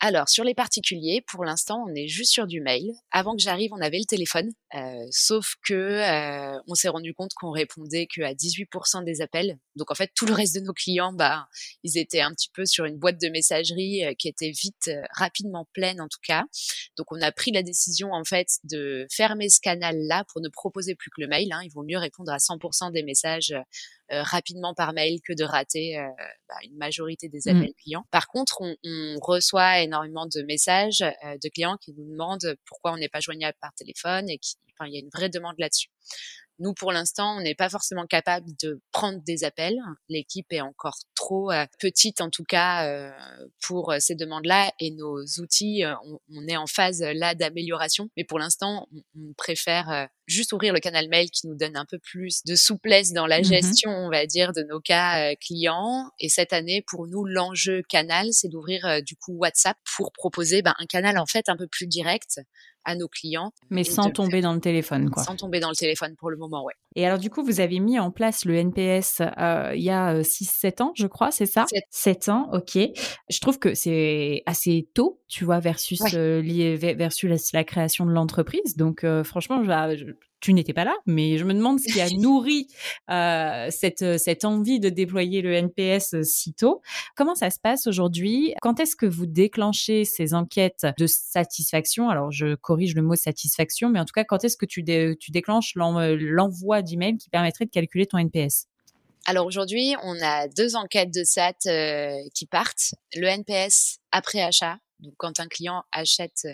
[0.00, 2.92] Alors, sur les particuliers, pour l'instant, on est juste sur du mail.
[3.10, 7.32] Avant que j'arrive, on avait le téléphone, euh, sauf que euh, on s'est rendu compte
[7.34, 9.58] qu'on répondait qu'à 18% des appels.
[9.74, 11.48] Donc, en fait, tout le reste de nos clients, bah,
[11.82, 15.66] ils étaient un petit peu sur une boîte de messagerie euh, qui était vite, rapidement
[15.72, 16.44] pleine, en tout cas.
[16.96, 20.94] Donc, on a pris la décision, en fait, de fermer ce canal-là pour ne proposer
[20.94, 21.52] plus que le mail.
[21.52, 21.62] Hein.
[21.64, 23.52] Il vaut mieux répondre à 100% des messages
[24.10, 26.08] euh, rapidement par mail que de rater euh,
[26.48, 27.56] bah, une majorité des mmh.
[27.56, 28.06] appels clients.
[28.10, 32.92] Par contre, on, on, reçoit énormément de messages euh, de clients qui nous demandent pourquoi
[32.92, 35.88] on n'est pas joignable par téléphone et qui, enfin, y a une vraie demande là-dessus.
[36.60, 39.78] Nous, pour l'instant, on n'est pas forcément capable de prendre des appels.
[40.08, 43.10] L'équipe est encore trop euh, petite, en tout cas, euh,
[43.62, 44.72] pour euh, ces demandes-là.
[44.80, 45.84] Et nos outils,
[46.30, 48.08] on, est en phase là d'amélioration.
[48.16, 51.98] Mais pour l'instant, on, préfère juste ouvrir le canal mail qui nous donne un peu
[51.98, 56.10] plus de souplesse dans la mmh gestion, on va dire, de nos cas clients.
[56.18, 60.74] Et cette année, pour nous, l'enjeu canal, c'est d'ouvrir du coup WhatsApp pour proposer ben,
[60.78, 62.40] un canal en fait un peu plus direct
[62.88, 63.52] à nos clients.
[63.68, 65.22] Mais sans tomber dans le téléphone, quoi.
[65.22, 66.72] Sans tomber dans le téléphone pour le moment, ouais.
[66.98, 70.20] Et alors du coup, vous avez mis en place le NPS euh, il y a
[70.20, 71.64] 6-7 ans, je crois, c'est ça?
[71.90, 72.28] 7.
[72.28, 72.76] ans, ok.
[73.30, 78.76] Je trouve que c'est assez tôt, tu vois, versus, lié, versus la, création de l'entreprise.
[78.76, 82.68] Donc franchement, je, tu n'étais pas là, mais je me demande ce qui a nourri
[83.10, 86.80] euh, cette, cette envie de déployer le NPS euh, si tôt.
[87.16, 88.54] Comment ça se passe aujourd'hui?
[88.62, 92.08] Quand est-ce que vous déclenchez ces enquêtes de satisfaction?
[92.08, 95.30] Alors, je corrige le mot satisfaction, mais en tout cas, quand est-ce que tu, tu
[95.30, 96.82] déclenches euh, l'envoi
[97.18, 98.66] qui permettrait de calculer ton NPS
[99.26, 102.94] alors aujourd'hui, on a deux enquêtes de SAT qui partent.
[103.14, 106.46] Le NPS après achat, donc quand un client achète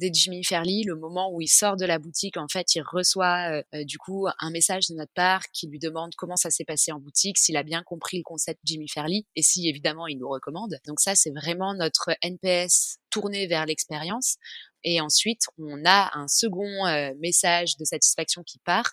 [0.00, 3.52] des Jimmy Fairly, le moment où il sort de la boutique, en fait, il reçoit
[3.52, 6.64] euh, euh, du coup un message de notre part qui lui demande comment ça s'est
[6.64, 10.18] passé en boutique, s'il a bien compris le concept Jimmy Fairly et si évidemment il
[10.18, 10.76] nous recommande.
[10.86, 14.36] Donc ça, c'est vraiment notre NPS tourné vers l'expérience.
[14.82, 18.90] Et ensuite, on a un second euh, message de satisfaction qui part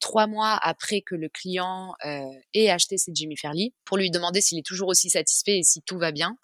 [0.00, 1.94] trois mois après que le client
[2.54, 5.82] ait acheté ses Jimmy Fairly pour lui demander s'il est toujours aussi satisfait et si
[5.82, 6.36] tout va bien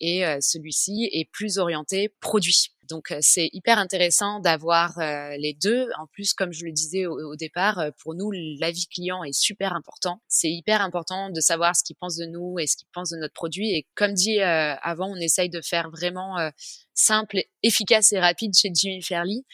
[0.00, 2.68] et celui-ci est plus orienté produit.
[2.88, 4.98] Donc c'est hyper intéressant d'avoir
[5.38, 5.88] les deux.
[5.98, 10.22] En plus, comme je le disais au, départ, pour nous, l'avis client est super important.
[10.28, 13.18] C'est hyper important de savoir ce qu'il pense de nous et ce qu'il pense de
[13.18, 13.74] notre produit.
[13.74, 16.36] Et comme dit avant, on essaye de faire vraiment
[16.94, 19.44] simple, efficace et rapide chez Jimmy Fairly.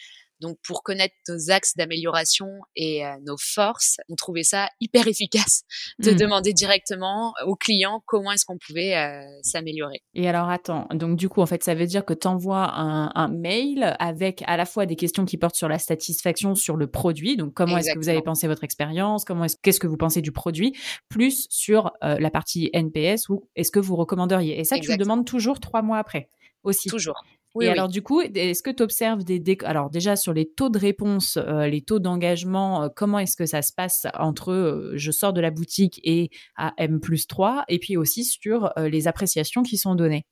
[0.41, 5.63] Donc pour connaître nos axes d'amélioration et euh, nos forces, on trouvait ça hyper efficace
[5.99, 6.15] de mmh.
[6.15, 10.01] demander directement au client comment est-ce qu'on pouvait euh, s'améliorer.
[10.13, 13.27] Et alors attends, donc du coup en fait ça veut dire que tu envoies un,
[13.27, 17.37] mail avec à la fois des questions qui portent sur la satisfaction sur le produit,
[17.37, 20.21] donc comment est-ce que vous avez pensé votre expérience, comment est-ce qu'est-ce que vous pensez
[20.21, 20.73] du produit,
[21.09, 24.59] plus sur euh, la partie NPS ou est-ce que vous recommanderiez.
[24.59, 26.29] Et ça tu le demandes toujours trois mois après
[26.63, 26.89] aussi.
[26.89, 27.23] Toujours
[27.61, 30.77] et alors du coup, est-ce que tu observes des, alors déjà sur les taux de
[30.77, 35.11] réponse, euh, les taux d'engagement, euh, comment est-ce que ça se passe entre euh, je
[35.11, 39.63] sors de la boutique et à M plus 3 et puis aussi sur les appréciations
[39.63, 40.25] qui sont données?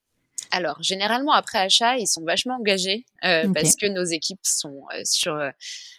[0.51, 5.39] Alors, généralement, après achat, ils sont vachement engagés parce que nos équipes sont sur,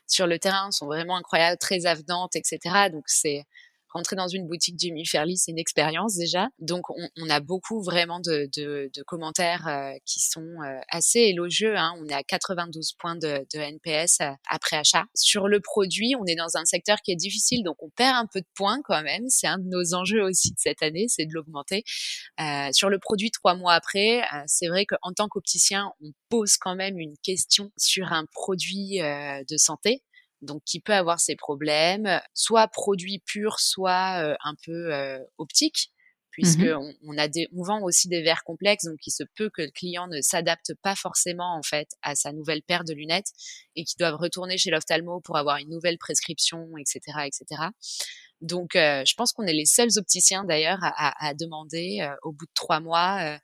[0.07, 2.59] sur le terrain, sont vraiment incroyables, très avenantes, etc.
[2.93, 3.45] Donc, c'est
[3.95, 6.49] rentrer dans une boutique Jimmy Fairly, c'est une expérience déjà.
[6.59, 11.77] Donc, on, a beaucoup vraiment de, commentaires euh, qui sont euh, assez élogieux.
[11.77, 11.95] Hein.
[12.01, 15.05] On est à 92 points de, de NPS euh, après achat.
[15.15, 18.27] Sur le produit, on est dans un secteur qui est difficile, donc on perd un
[18.27, 19.25] peu de points quand même.
[19.29, 21.85] C'est un de nos enjeux aussi de cette année, c'est de l'augmenter.
[22.73, 26.99] sur le produit, trois mois après, c'est vrai qu'en tant qu'opticien, on pose quand même
[26.99, 30.03] une question sur un produit de santé
[30.45, 35.91] donc qui peut avoir ses problèmes, soit produit pur, soit euh, un peu euh, optique,
[36.31, 39.51] puisque mmh on, a des, on vend aussi des verres complexes, donc il se peut
[39.51, 43.31] que le client ne s'adapte pas forcément en fait à sa nouvelle paire de lunettes
[43.77, 47.63] et qu'il doivent retourner chez l'ophtalmo pour avoir une nouvelle prescription, etc., etc.
[48.41, 52.45] Donc, euh, je pense qu'on est les seuls opticiens d'ailleurs à, à, demander au bout
[52.45, 53.39] de trois mois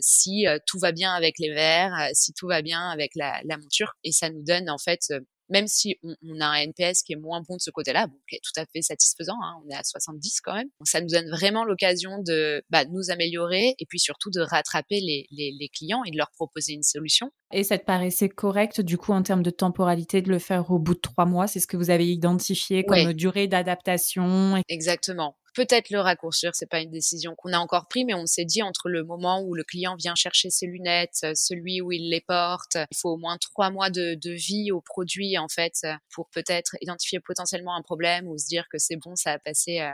[0.00, 3.94] si tout va bien avec les verres, si tout va bien avec la, la monture,
[4.02, 5.12] et ça nous donne en fait
[5.48, 8.36] même si on, a un NPS qui est moins bon de ce côté-là, bon, qui
[8.36, 10.68] est tout à fait satisfaisant, hein, on est à 70 quand même.
[10.84, 15.26] Ça nous donne vraiment l'occasion de bah, nous améliorer et puis surtout de rattraper les,
[15.30, 17.30] les, clients et de leur proposer une solution.
[17.52, 20.78] Et ça te paraissait correct du coup en termes de temporalité de le faire au
[20.78, 21.46] bout de trois mois?
[21.46, 26.50] C'est ce que vous avez identifié comme durée d'adaptation Exactement peut-être le raccourcir.
[26.54, 29.40] C'est pas une décision qu'on a encore prise, mais on s'est dit entre le moment
[29.40, 33.10] où le client vient chercher ses lunettes, euh, celui où il les porte, il faut
[33.10, 37.74] au moins trois mois de, de vie au produit en fait pour peut-être identifier potentiellement
[37.74, 39.90] un problème ou se dire que c'est bon, ça a passé euh,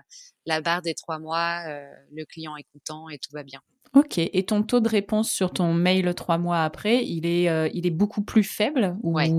[0.46, 3.61] la barre des trois mois, euh, le client est content et tout va bien.
[3.92, 4.18] Ok.
[4.18, 7.90] Et ton taux de réponse sur ton mail trois mois après, il est, il est
[7.90, 9.14] beaucoup plus faible ou...
[9.14, 9.31] ouais.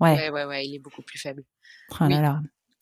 [0.00, 0.30] Ouais.
[0.30, 0.44] ouais.
[0.44, 1.44] ouais, il est beaucoup plus faible.
[2.00, 2.08] Oh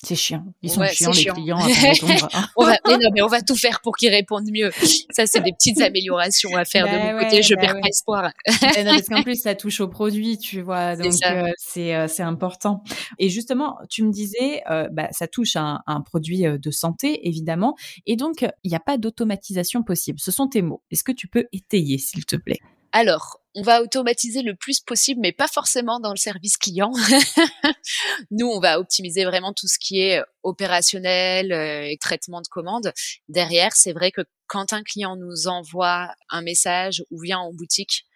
[0.02, 0.44] c'est chiant.
[0.62, 1.58] Ils sont chiants, les clients,
[2.56, 4.70] on, va, mais non, mais on va tout faire pour qu'ils répondent mieux.
[5.10, 7.42] Ça, c'est des petites améliorations à faire de bah mon côté.
[7.42, 8.22] Je bah perds pas espoir.
[8.22, 8.52] Bah
[8.84, 10.96] parce qu'en plus, ça touche au produit, tu vois.
[10.96, 12.82] Donc, euh, c'est euh, c'est important.
[13.18, 17.76] Et justement, tu me disais, euh, ça touche à un, produit de santé, évidemment.
[18.06, 20.18] Et donc, il n'y a pas d'automatisation possible.
[20.18, 20.82] Ce sont tes mots.
[20.90, 22.60] Est-ce que tu peux étayer, s'il te plaît?
[22.92, 26.92] Alors, on va automatiser le plus possible, mais pas forcément dans le service client.
[28.30, 32.92] Nous, on va optimiser vraiment tout ce qui est opérationnel euh, et traitement de commandes.
[33.28, 38.06] Derrière, c'est vrai que quand un client nous envoie un message ou vient en boutique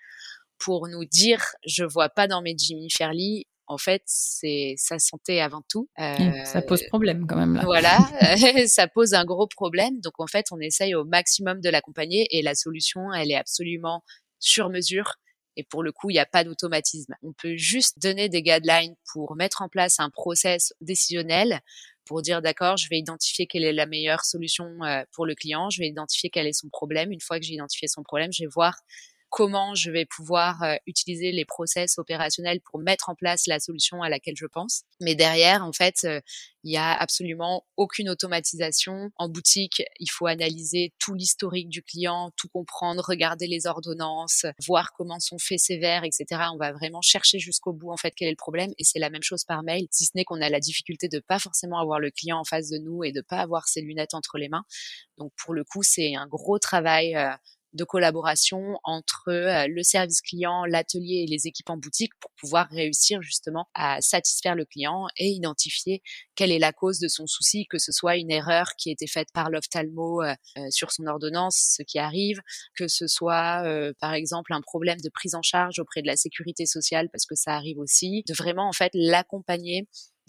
[0.58, 5.40] pour nous dire je vois pas dans mes Jimmy Fairly, en fait, c'est sa santé
[5.40, 5.88] avant tout.
[5.98, 7.62] Euh, ça pose problème quand même là.
[7.64, 7.98] Voilà,
[8.66, 10.00] ça pose un gros problème.
[10.00, 14.02] Donc en fait, on essaye au maximum de l'accompagner et la solution, elle est absolument
[14.38, 15.14] sur mesure.
[15.56, 17.14] Et pour le coup, il n'y a pas d'automatisme.
[17.22, 21.60] On peut juste donner des guidelines pour mettre en place un process décisionnel
[22.04, 24.78] pour dire d'accord, je vais identifier quelle est la meilleure solution
[25.12, 27.12] pour le client, je vais identifier quel est son problème.
[27.12, 28.74] Une fois que j'ai identifié son problème, je vais voir
[29.34, 34.00] comment je vais pouvoir euh, utiliser les process opérationnels pour mettre en place la solution
[34.00, 34.84] à laquelle je pense.
[35.00, 36.20] Mais derrière, en fait, euh,
[36.62, 39.10] il y a absolument aucune automatisation.
[39.16, 44.92] En boutique, il faut analyser tout l'historique du client, tout comprendre, regarder les ordonnances, voir
[44.92, 46.42] comment sont faits ses verres, etc.
[46.52, 48.70] On va vraiment chercher jusqu'au bout, en fait, quel est le problème.
[48.78, 51.18] Et c'est la même chose par mail, si ce n'est qu'on a la difficulté de
[51.18, 54.14] pas forcément avoir le client en face de nous et de pas avoir ses lunettes
[54.14, 54.64] entre les mains.
[55.18, 57.32] Donc, pour le coup, c'est un gros travail euh,
[57.74, 62.68] de collaboration entre euh, le service client, l'atelier et les équipes en boutique pour pouvoir
[62.70, 66.02] réussir justement à satisfaire le client et identifier
[66.34, 69.06] quelle est la cause de son souci, que ce soit une erreur qui a été
[69.06, 72.40] faite par l'ophtalmo euh, euh, sur son ordonnance, ce qui arrive,
[72.76, 73.64] que ce soit
[74.00, 77.34] par exemple un problème de prise en charge auprès de la sécurité sociale parce que
[77.34, 79.88] ça arrive aussi, de vraiment en fait l'accompagner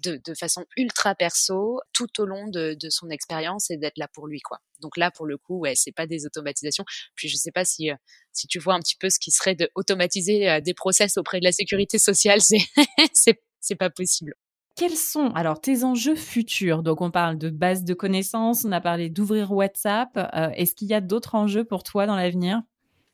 [0.10, 4.39] de, façon ultra perso tout au long de, son expérience et d'être là pour lui
[4.39, 4.60] quoi.
[4.82, 6.86] Donc là pour le coup ouais c'est pas des automatisations.
[7.15, 7.96] Puis je sais pas si euh,
[8.32, 11.39] si tu vois un petit peu ce qui serait de automatiser euh, des process auprès
[11.39, 12.62] de la sécurité sociale c'est
[13.13, 14.34] c'est c'est pas possible.
[14.76, 16.84] Quels sont alors tes enjeux futurs?
[16.84, 20.10] Donc on parle de base de connaissances, on a parlé d'ouvrir WhatsApp.
[20.18, 22.62] Euh, est-ce qu'il y a d'autres enjeux pour toi dans l'avenir?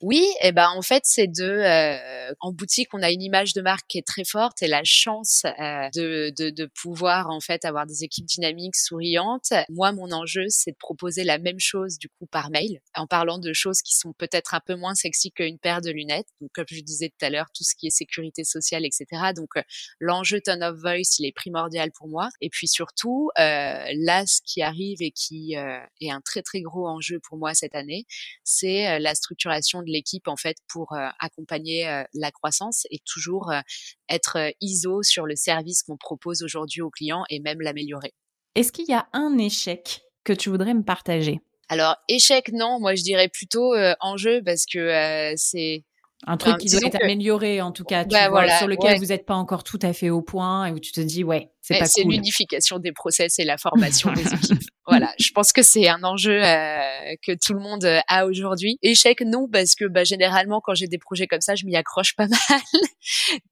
[0.01, 3.53] Oui, et eh ben en fait c'est de euh, en boutique on a une image
[3.53, 7.39] de marque qui est très forte et la chance euh, de, de, de pouvoir en
[7.39, 9.53] fait avoir des équipes dynamiques, souriantes.
[9.69, 13.37] Moi mon enjeu c'est de proposer la même chose du coup par mail en parlant
[13.37, 16.29] de choses qui sont peut-être un peu moins sexy qu'une paire de lunettes.
[16.41, 19.05] Donc comme je disais tout à l'heure tout ce qui est sécurité sociale etc.
[19.35, 19.61] Donc euh,
[19.99, 24.63] l'enjeu tone of voice il est primordial pour moi et puis surtout là ce qui
[24.63, 28.05] arrive et qui est un très très gros enjeu pour moi cette année
[28.43, 33.51] c'est la structuration de l'équipe en fait pour accompagner la croissance et toujours
[34.09, 38.13] être ISO sur le service qu'on propose aujourd'hui aux clients et même l'améliorer.
[38.55, 41.39] Est-ce qu'il y a un échec que tu voudrais me partager?
[41.69, 45.83] Alors échec non, moi je dirais plutôt enjeu parce que c'est
[46.27, 49.07] un truc qui doit être amélioré, en tout cas, tu bah, vois, sur lequel vous
[49.07, 52.03] n'êtes pas encore tout à fait au point et où tu te dis, ouais, c'est
[52.03, 54.61] l'unification des process et la formation des équipes.
[54.87, 58.77] Voilà, je pense que c'est un enjeu euh, que tout le monde euh, a aujourd'hui.
[58.81, 62.15] Échec, non, parce que bah, généralement, quand j'ai des projets comme ça, je m'y accroche
[62.15, 62.61] pas mal.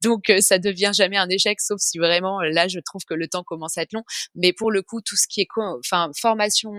[0.02, 3.28] Donc, euh, ça devient jamais un échec, sauf si vraiment, là, je trouve que le
[3.28, 4.02] temps commence à être long.
[4.34, 6.72] Mais pour le coup, tout ce qui est enfin, formation,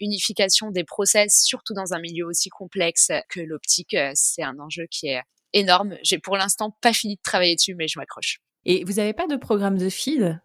[0.00, 5.08] unification des process, surtout dans un milieu aussi complexe que l'optique, c'est un enjeu qui
[5.08, 5.22] est
[5.52, 5.96] énorme.
[6.02, 8.38] J'ai pour l'instant pas fini de travailler dessus, mais je m'accroche.
[8.64, 10.40] Et vous n'avez pas de programme de feed?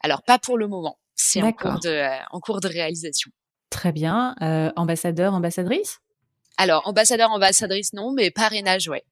[0.00, 0.98] Alors, pas pour le moment.
[1.14, 3.30] C'est en, cours de, euh, en cours de réalisation.
[3.70, 4.34] Très bien.
[4.42, 5.98] Euh, ambassadeur, ambassadrice?
[6.58, 9.04] Alors, ambassadeur, ambassadrice, non, mais parrainage, ouais.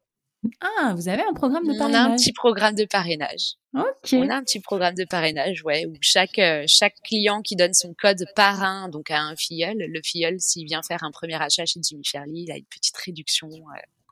[0.61, 3.55] Ah, vous avez un programme de parrainage On a un petit programme de parrainage.
[3.75, 4.13] Ok.
[4.13, 7.73] On a un petit programme de parrainage, ouais, où chaque euh, chaque client qui donne
[7.73, 11.65] son code parrain, donc à un filleul, le filleul, s'il vient faire un premier achat
[11.65, 13.49] chez Jimmy Fairly, il a une petite réduction.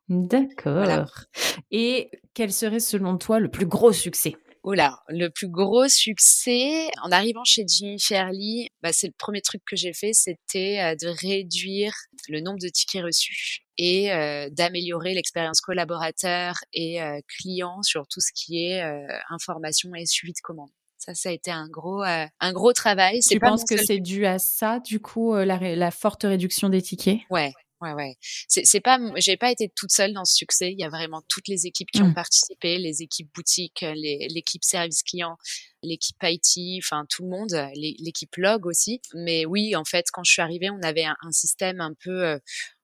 [0.09, 1.11] D'accord.
[1.71, 4.37] Et quel serait selon toi le plus gros succès?
[4.64, 9.40] Oh là, le plus gros succès en arrivant chez Jimmy Fairly, bah, c'est le premier
[9.40, 11.92] truc que j'ai fait, c'était euh, de réduire
[12.29, 18.20] le nombre de tickets reçus et euh, d'améliorer l'expérience collaborateur et euh, client sur tout
[18.20, 18.83] ce qui est
[19.31, 20.70] information et suivi de commande.
[20.96, 23.18] Ça, ça a été un gros, un gros travail.
[23.29, 27.18] Tu penses que c'est dû à ça, du coup, la, la forte réduction des tickets?
[27.29, 28.16] Ouais, ouais, ouais.
[28.49, 30.73] C'est, c'est pas, j'ai pas été toute seule dans ce succès.
[30.73, 32.14] Il y a vraiment toutes les équipes qui ont mmh.
[32.14, 35.37] participé, les équipes boutiques, les, l'équipe service client,
[35.83, 39.01] l'équipe IT, enfin tout le monde, l'équipe log aussi.
[39.14, 42.25] Mais oui, en fait, quand je suis arrivée, on avait un, un système un peu
[42.25, 42.38] euh,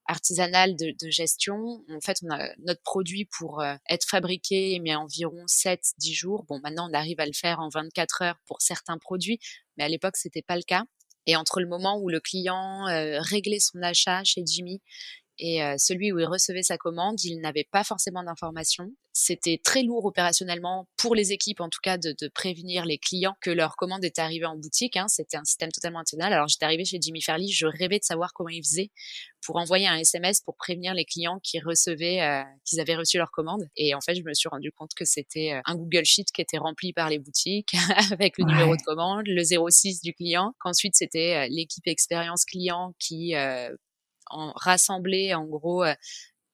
[0.05, 1.83] artisanal de, de, gestion.
[1.89, 6.45] En fait, on a notre produit pour euh, être fabriqué mais environ 7-10 jours.
[6.49, 9.39] Bon, maintenant, on arrive à le faire en 24 heures pour certains produits,
[9.77, 10.83] mais à l'époque, c'était pas le cas.
[11.25, 14.81] Et entre le moment où le client euh, réglait son achat chez Jimmy
[15.39, 18.91] et euh, celui où il recevait sa commande, il n'avait pas forcément d'informations.
[19.13, 23.35] C'était très lourd opérationnellement pour les équipes, en tout cas, de, de prévenir les clients
[23.41, 24.97] que leur commande était arrivée en boutique.
[24.97, 25.07] Hein.
[25.07, 26.33] C'était un système totalement international.
[26.33, 28.91] Alors j'étais arrivée chez Jimmy Fairly, je rêvais de savoir comment ils faisaient
[29.45, 33.31] pour envoyer un SMS pour prévenir les clients qui recevaient, euh, qu'ils avaient reçu leur
[33.31, 33.63] commande.
[33.77, 36.41] Et en fait, je me suis rendu compte que c'était euh, un Google Sheet qui
[36.41, 37.73] était rempli par les boutiques
[38.11, 40.53] avec le numéro de commande, le 06 du client.
[40.59, 43.33] Qu'ensuite, c'était l'équipe expérience client qui
[44.29, 45.93] en rassembler en gros euh,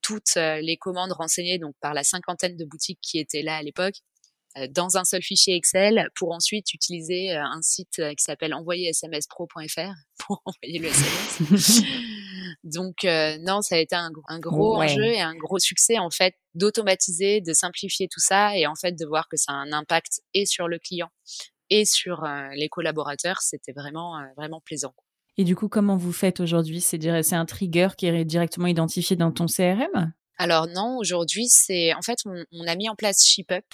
[0.01, 3.63] toutes euh, les commandes renseignées donc par la cinquantaine de boutiques qui étaient là à
[3.63, 3.95] l'époque
[4.57, 10.41] euh, dans un seul fichier Excel pour ensuite utiliser un site qui s'appelle envoyersmspro.fr pour
[10.45, 11.81] envoyer le SMS.
[12.63, 17.41] Donc non, ça a été un, gros enjeu et un gros succès en fait d'automatiser,
[17.41, 20.45] de simplifier tout ça et en fait de voir que ça a un impact et
[20.45, 21.09] sur le client
[21.69, 22.23] et sur
[22.53, 24.93] les collaborateurs, c'était vraiment vraiment plaisant.
[25.37, 26.81] Et du coup, comment vous faites aujourd'hui?
[26.81, 32.01] C'est un trigger qui est directement identifié dans ton CRM Alors non, aujourd'hui, c'est en
[32.01, 33.65] fait on, a mis en place ShipUp.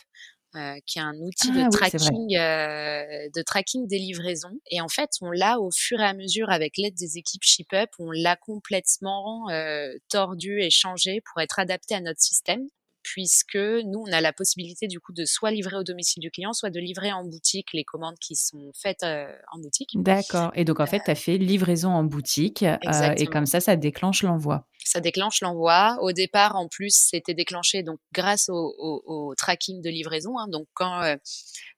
[0.58, 4.60] Euh, qui est un outil de, ah tracking, euh, de tracking des livraisons.
[4.70, 7.90] Et en fait, on l'a au fur et à mesure, avec l'aide des équipes ShipUp,
[8.00, 12.68] on l'a complètement euh, tordu et changé pour être adapté à notre système
[13.04, 16.54] puisque nous, on a la possibilité du coup de soit livrer au domicile du client,
[16.54, 19.90] soit de livrer en boutique les commandes qui sont faites euh, en boutique.
[19.96, 20.52] D'accord.
[20.56, 23.76] Et donc, en fait, tu as fait livraison en boutique euh, et comme ça, ça
[23.76, 24.68] déclenche l'envoi.
[24.84, 25.98] Ça déclenche l'envoi.
[26.02, 30.38] Au départ, en plus, c'était déclenché donc grâce au, tracking de livraison.
[30.38, 30.48] Hein.
[30.50, 31.16] Donc, quand euh,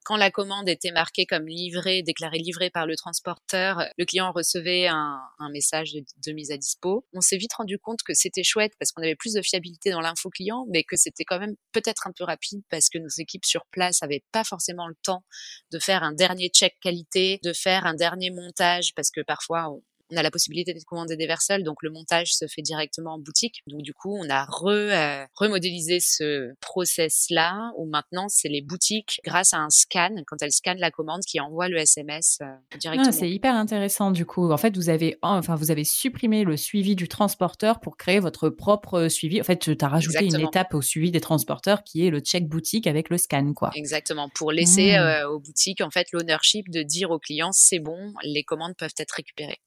[0.04, 4.88] quand la commande était marquée comme livrée, déclarée livrée par le transporteur, le client recevait
[4.88, 5.20] un,
[5.52, 7.06] message de, mise à dispo.
[7.14, 10.02] On s'est vite rendu compte que c'était chouette parce qu'on avait plus de fiabilité dans
[10.02, 13.46] l'info client, mais que c'était quand même peut-être un peu rapide parce que nos équipes
[13.46, 15.24] sur place n'avaient pas forcément le temps
[15.72, 19.84] de faire un dernier check qualité, de faire un dernier montage parce que parfois on,
[20.14, 23.20] on a la possibilité de commander des versos, donc le montage se fait directement en
[23.20, 23.62] boutique.
[23.68, 29.20] Donc du coup, on a re, euh, remodélisé ce process-là, où maintenant c'est les boutiques,
[29.26, 32.46] grâce à un scan, quand elles scannent la commande, qui envoient le SMS euh,
[32.78, 33.12] directement.
[33.12, 34.52] c'est hyper intéressant du coup.
[34.52, 38.50] En fait, vous avez, enfin, vous avez supprimé le suivi du transporteur pour créer votre
[38.50, 39.42] propre suivi.
[39.42, 42.48] En fait, tu as rajouté une étape au suivi des transporteurs qui est le check
[42.48, 43.72] boutique avec le scan, quoi.
[43.76, 45.02] Exactement, pour laisser mmh.
[45.02, 48.94] euh, aux boutiques en fait l'ownership de dire aux clients c'est bon, les commandes peuvent
[48.98, 49.60] être récupérées.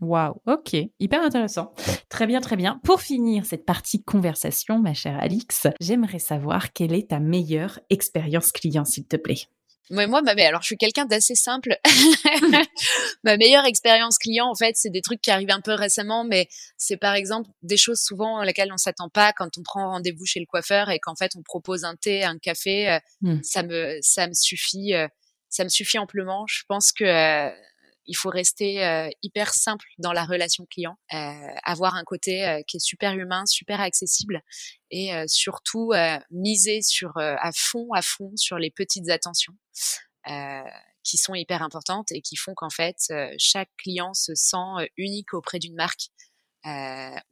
[0.00, 1.72] Waouh, ok, hyper intéressant.
[2.10, 2.80] Très bien, très bien.
[2.84, 8.52] Pour finir cette partie conversation, ma chère Alix, j'aimerais savoir quelle est ta meilleure expérience
[8.52, 9.48] client, s'il te plaît.
[9.88, 11.78] moi, alors je suis quelqu'un d'assez simple.
[13.24, 16.46] ma meilleure expérience client, en fait, c'est des trucs qui arrivent un peu récemment, mais
[16.76, 20.40] c'est par exemple des choses souvent lesquelles on s'attend pas quand on prend rendez-vous chez
[20.40, 23.42] le coiffeur et qu'en fait on propose un thé, un café, euh, hmm.
[23.42, 25.08] ça me ça me suffit, euh,
[25.48, 26.44] ça me suffit amplement.
[26.48, 27.50] Je pense que euh,
[28.06, 31.32] il faut rester euh, hyper simple dans la relation client, euh,
[31.64, 34.42] avoir un côté euh, qui est super humain, super accessible
[34.90, 35.92] et surtout
[36.30, 39.52] miser sur à fond, à fond sur les petites attentions
[41.02, 45.58] qui sont hyper importantes et qui font qu'en fait chaque client se sent unique auprès
[45.58, 46.10] d'une marque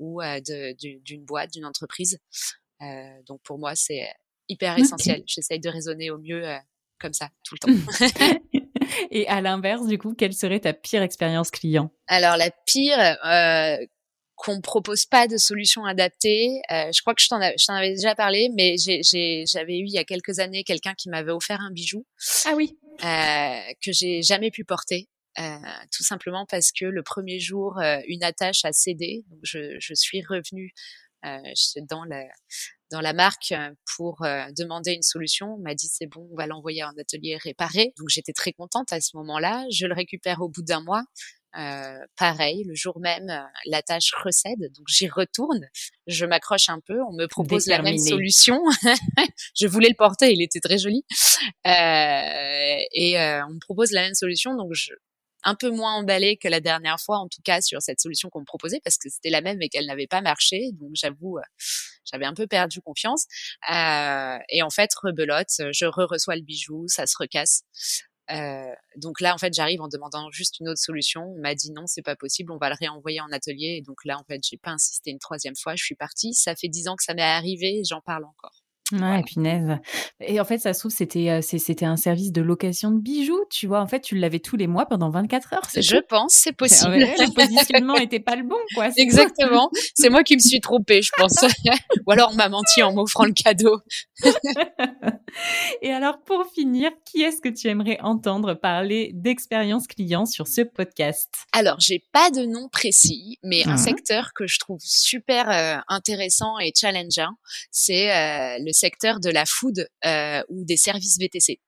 [0.01, 0.21] ou
[0.51, 2.19] d'une boîte, d'une entreprise.
[3.29, 4.13] donc pour moi c'est
[4.49, 5.23] hyper essentiel.
[5.29, 6.45] J'essaye de raisonner au mieux
[6.99, 8.41] comme ça tout le temps.
[9.11, 11.91] Et à l'inverse, du coup, quelle serait ta pire expérience client?
[12.07, 13.77] Alors la pire, euh,
[14.37, 16.61] qu'on propose pas de solution adaptée.
[16.71, 17.41] Euh, je crois que je t'en,
[17.75, 21.61] avais déjà parlé, mais j'avais eu il y a quelques années quelqu'un qui m'avait offert
[21.61, 22.05] un bijou.
[22.45, 22.77] Ah oui.
[23.05, 25.09] Euh, que j'ai jamais pu porter.
[25.41, 25.57] Euh,
[25.93, 29.25] tout simplement parce que le premier jour, euh, une attache a cédé.
[29.31, 30.73] Donc je, je suis revenue
[31.89, 32.25] dans la,
[32.95, 35.55] dans la marque euh, pour euh, demander une solution.
[35.55, 37.93] On m'a dit c'est bon, on va l'envoyer en atelier réparé.
[37.99, 39.67] Donc j'étais très contente à ce moment-là.
[39.71, 41.03] Je le récupère au bout d'un mois.
[41.57, 43.31] Euh, pareil, le jour même,
[43.67, 45.69] la tâche recède, donc j'y retourne,
[46.09, 48.61] je m'accroche un peu, on me propose la même solution.
[49.57, 51.05] je voulais le porter, il était très joli,
[51.65, 54.95] euh, et on me propose la même solution, donc je,
[55.45, 58.41] un peu moins emballée que la dernière fois, en tout cas sur cette solution qu'on
[58.41, 60.71] me proposait, parce que c'était la même et qu'elle n'avait pas marché.
[60.73, 61.43] Donc j'avoue, euh,
[62.11, 63.27] j'avais un peu perdu confiance.
[63.71, 67.63] Euh, et en fait, rebelote, je re-reçois le bijou, ça se recasse.
[68.31, 71.23] Euh, donc là, en fait, j'arrive en demandant juste une autre solution.
[71.37, 73.77] On m'a dit non, c'est pas possible, on va le réenvoyer en atelier.
[73.79, 75.75] Et donc là, en fait, j'ai pas insisté une troisième fois.
[75.77, 76.35] Je suis partie.
[76.35, 78.64] Ça fait dix ans que ça m'est arrivé, j'en parle encore.
[78.93, 79.79] Ouais, punaise.
[80.21, 83.67] Et en fait, ça se trouve, c'était, c'était un service de location de bijoux, tu
[83.67, 83.81] vois.
[83.81, 85.69] En fait, tu l'avais tous les mois pendant 24 heures.
[85.75, 86.93] Je pense, c'est possible.
[86.99, 88.91] le positionnement n'était pas le bon, quoi.
[88.97, 89.71] Exactement.
[89.95, 91.43] C'est moi qui me suis trompée, je pense.
[92.07, 93.81] Ou alors, on m'a menti en m'offrant le cadeau.
[95.83, 100.61] Et alors, pour finir, qui est-ce que tu aimerais entendre parler d'expérience client sur ce
[100.61, 101.31] podcast?
[101.53, 103.79] Alors, j'ai pas de nom précis, mais un mmh.
[103.79, 107.33] secteur que je trouve super intéressant et challengeant,
[107.71, 111.61] c'est le secteur de la food euh, ou des services VTC.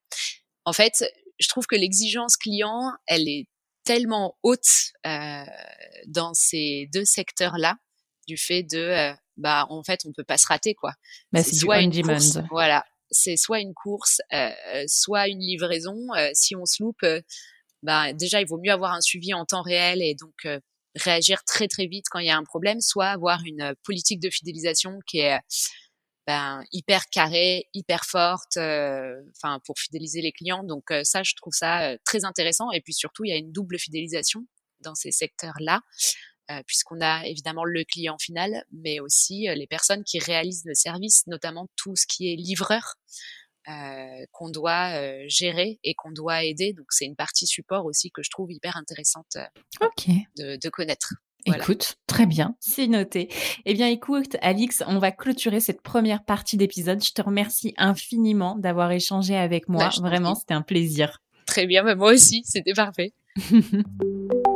[0.64, 1.04] En fait,
[1.38, 3.46] je trouve que l'exigence client, elle est
[3.84, 5.44] tellement haute euh,
[6.07, 7.76] dans ces deux secteurs-là,
[8.26, 10.92] du fait de, euh, bah, en fait, on peut pas se rater, quoi.
[11.32, 14.20] Bah, c'est soit une course, voilà, c'est soit une course,
[14.86, 15.96] soit une livraison.
[16.34, 17.07] si on se loupe,
[17.82, 20.46] bah, déjà, il vaut mieux avoir un suivi en temps réel et donc
[20.96, 24.30] réagir très très vite quand il y a un problème, soit avoir une politique de
[24.30, 25.38] fidélisation qui est
[26.27, 30.64] ben, hyper carrée, hyper forte, euh, enfin pour fidéliser les clients.
[30.64, 32.72] Donc euh, ça, je trouve ça euh, très intéressant.
[32.72, 34.45] Et puis surtout, il y a une double fidélisation
[34.81, 35.81] dans ces secteurs-là,
[36.66, 41.66] puisqu'on a évidemment le client final, mais aussi les personnes qui réalisent le service, notamment
[41.77, 42.97] tout ce qui est livreur.
[44.33, 46.74] qu'on doit gérer et qu'on doit aider.
[46.74, 49.39] Donc c'est une partie support aussi que je trouve hyper intéressante
[50.37, 51.14] de, de connaître.
[51.47, 53.28] Écoute, très bien, c'est noté.
[53.64, 57.03] Eh bien, écoute, Alix, on va clôturer cette première partie d'épisode.
[57.03, 59.90] Je te remercie infiniment d'avoir échangé avec moi.
[59.97, 61.22] Bah, Vraiment, c'était un plaisir.
[61.47, 63.12] Très bien, mais moi aussi, c'était parfait.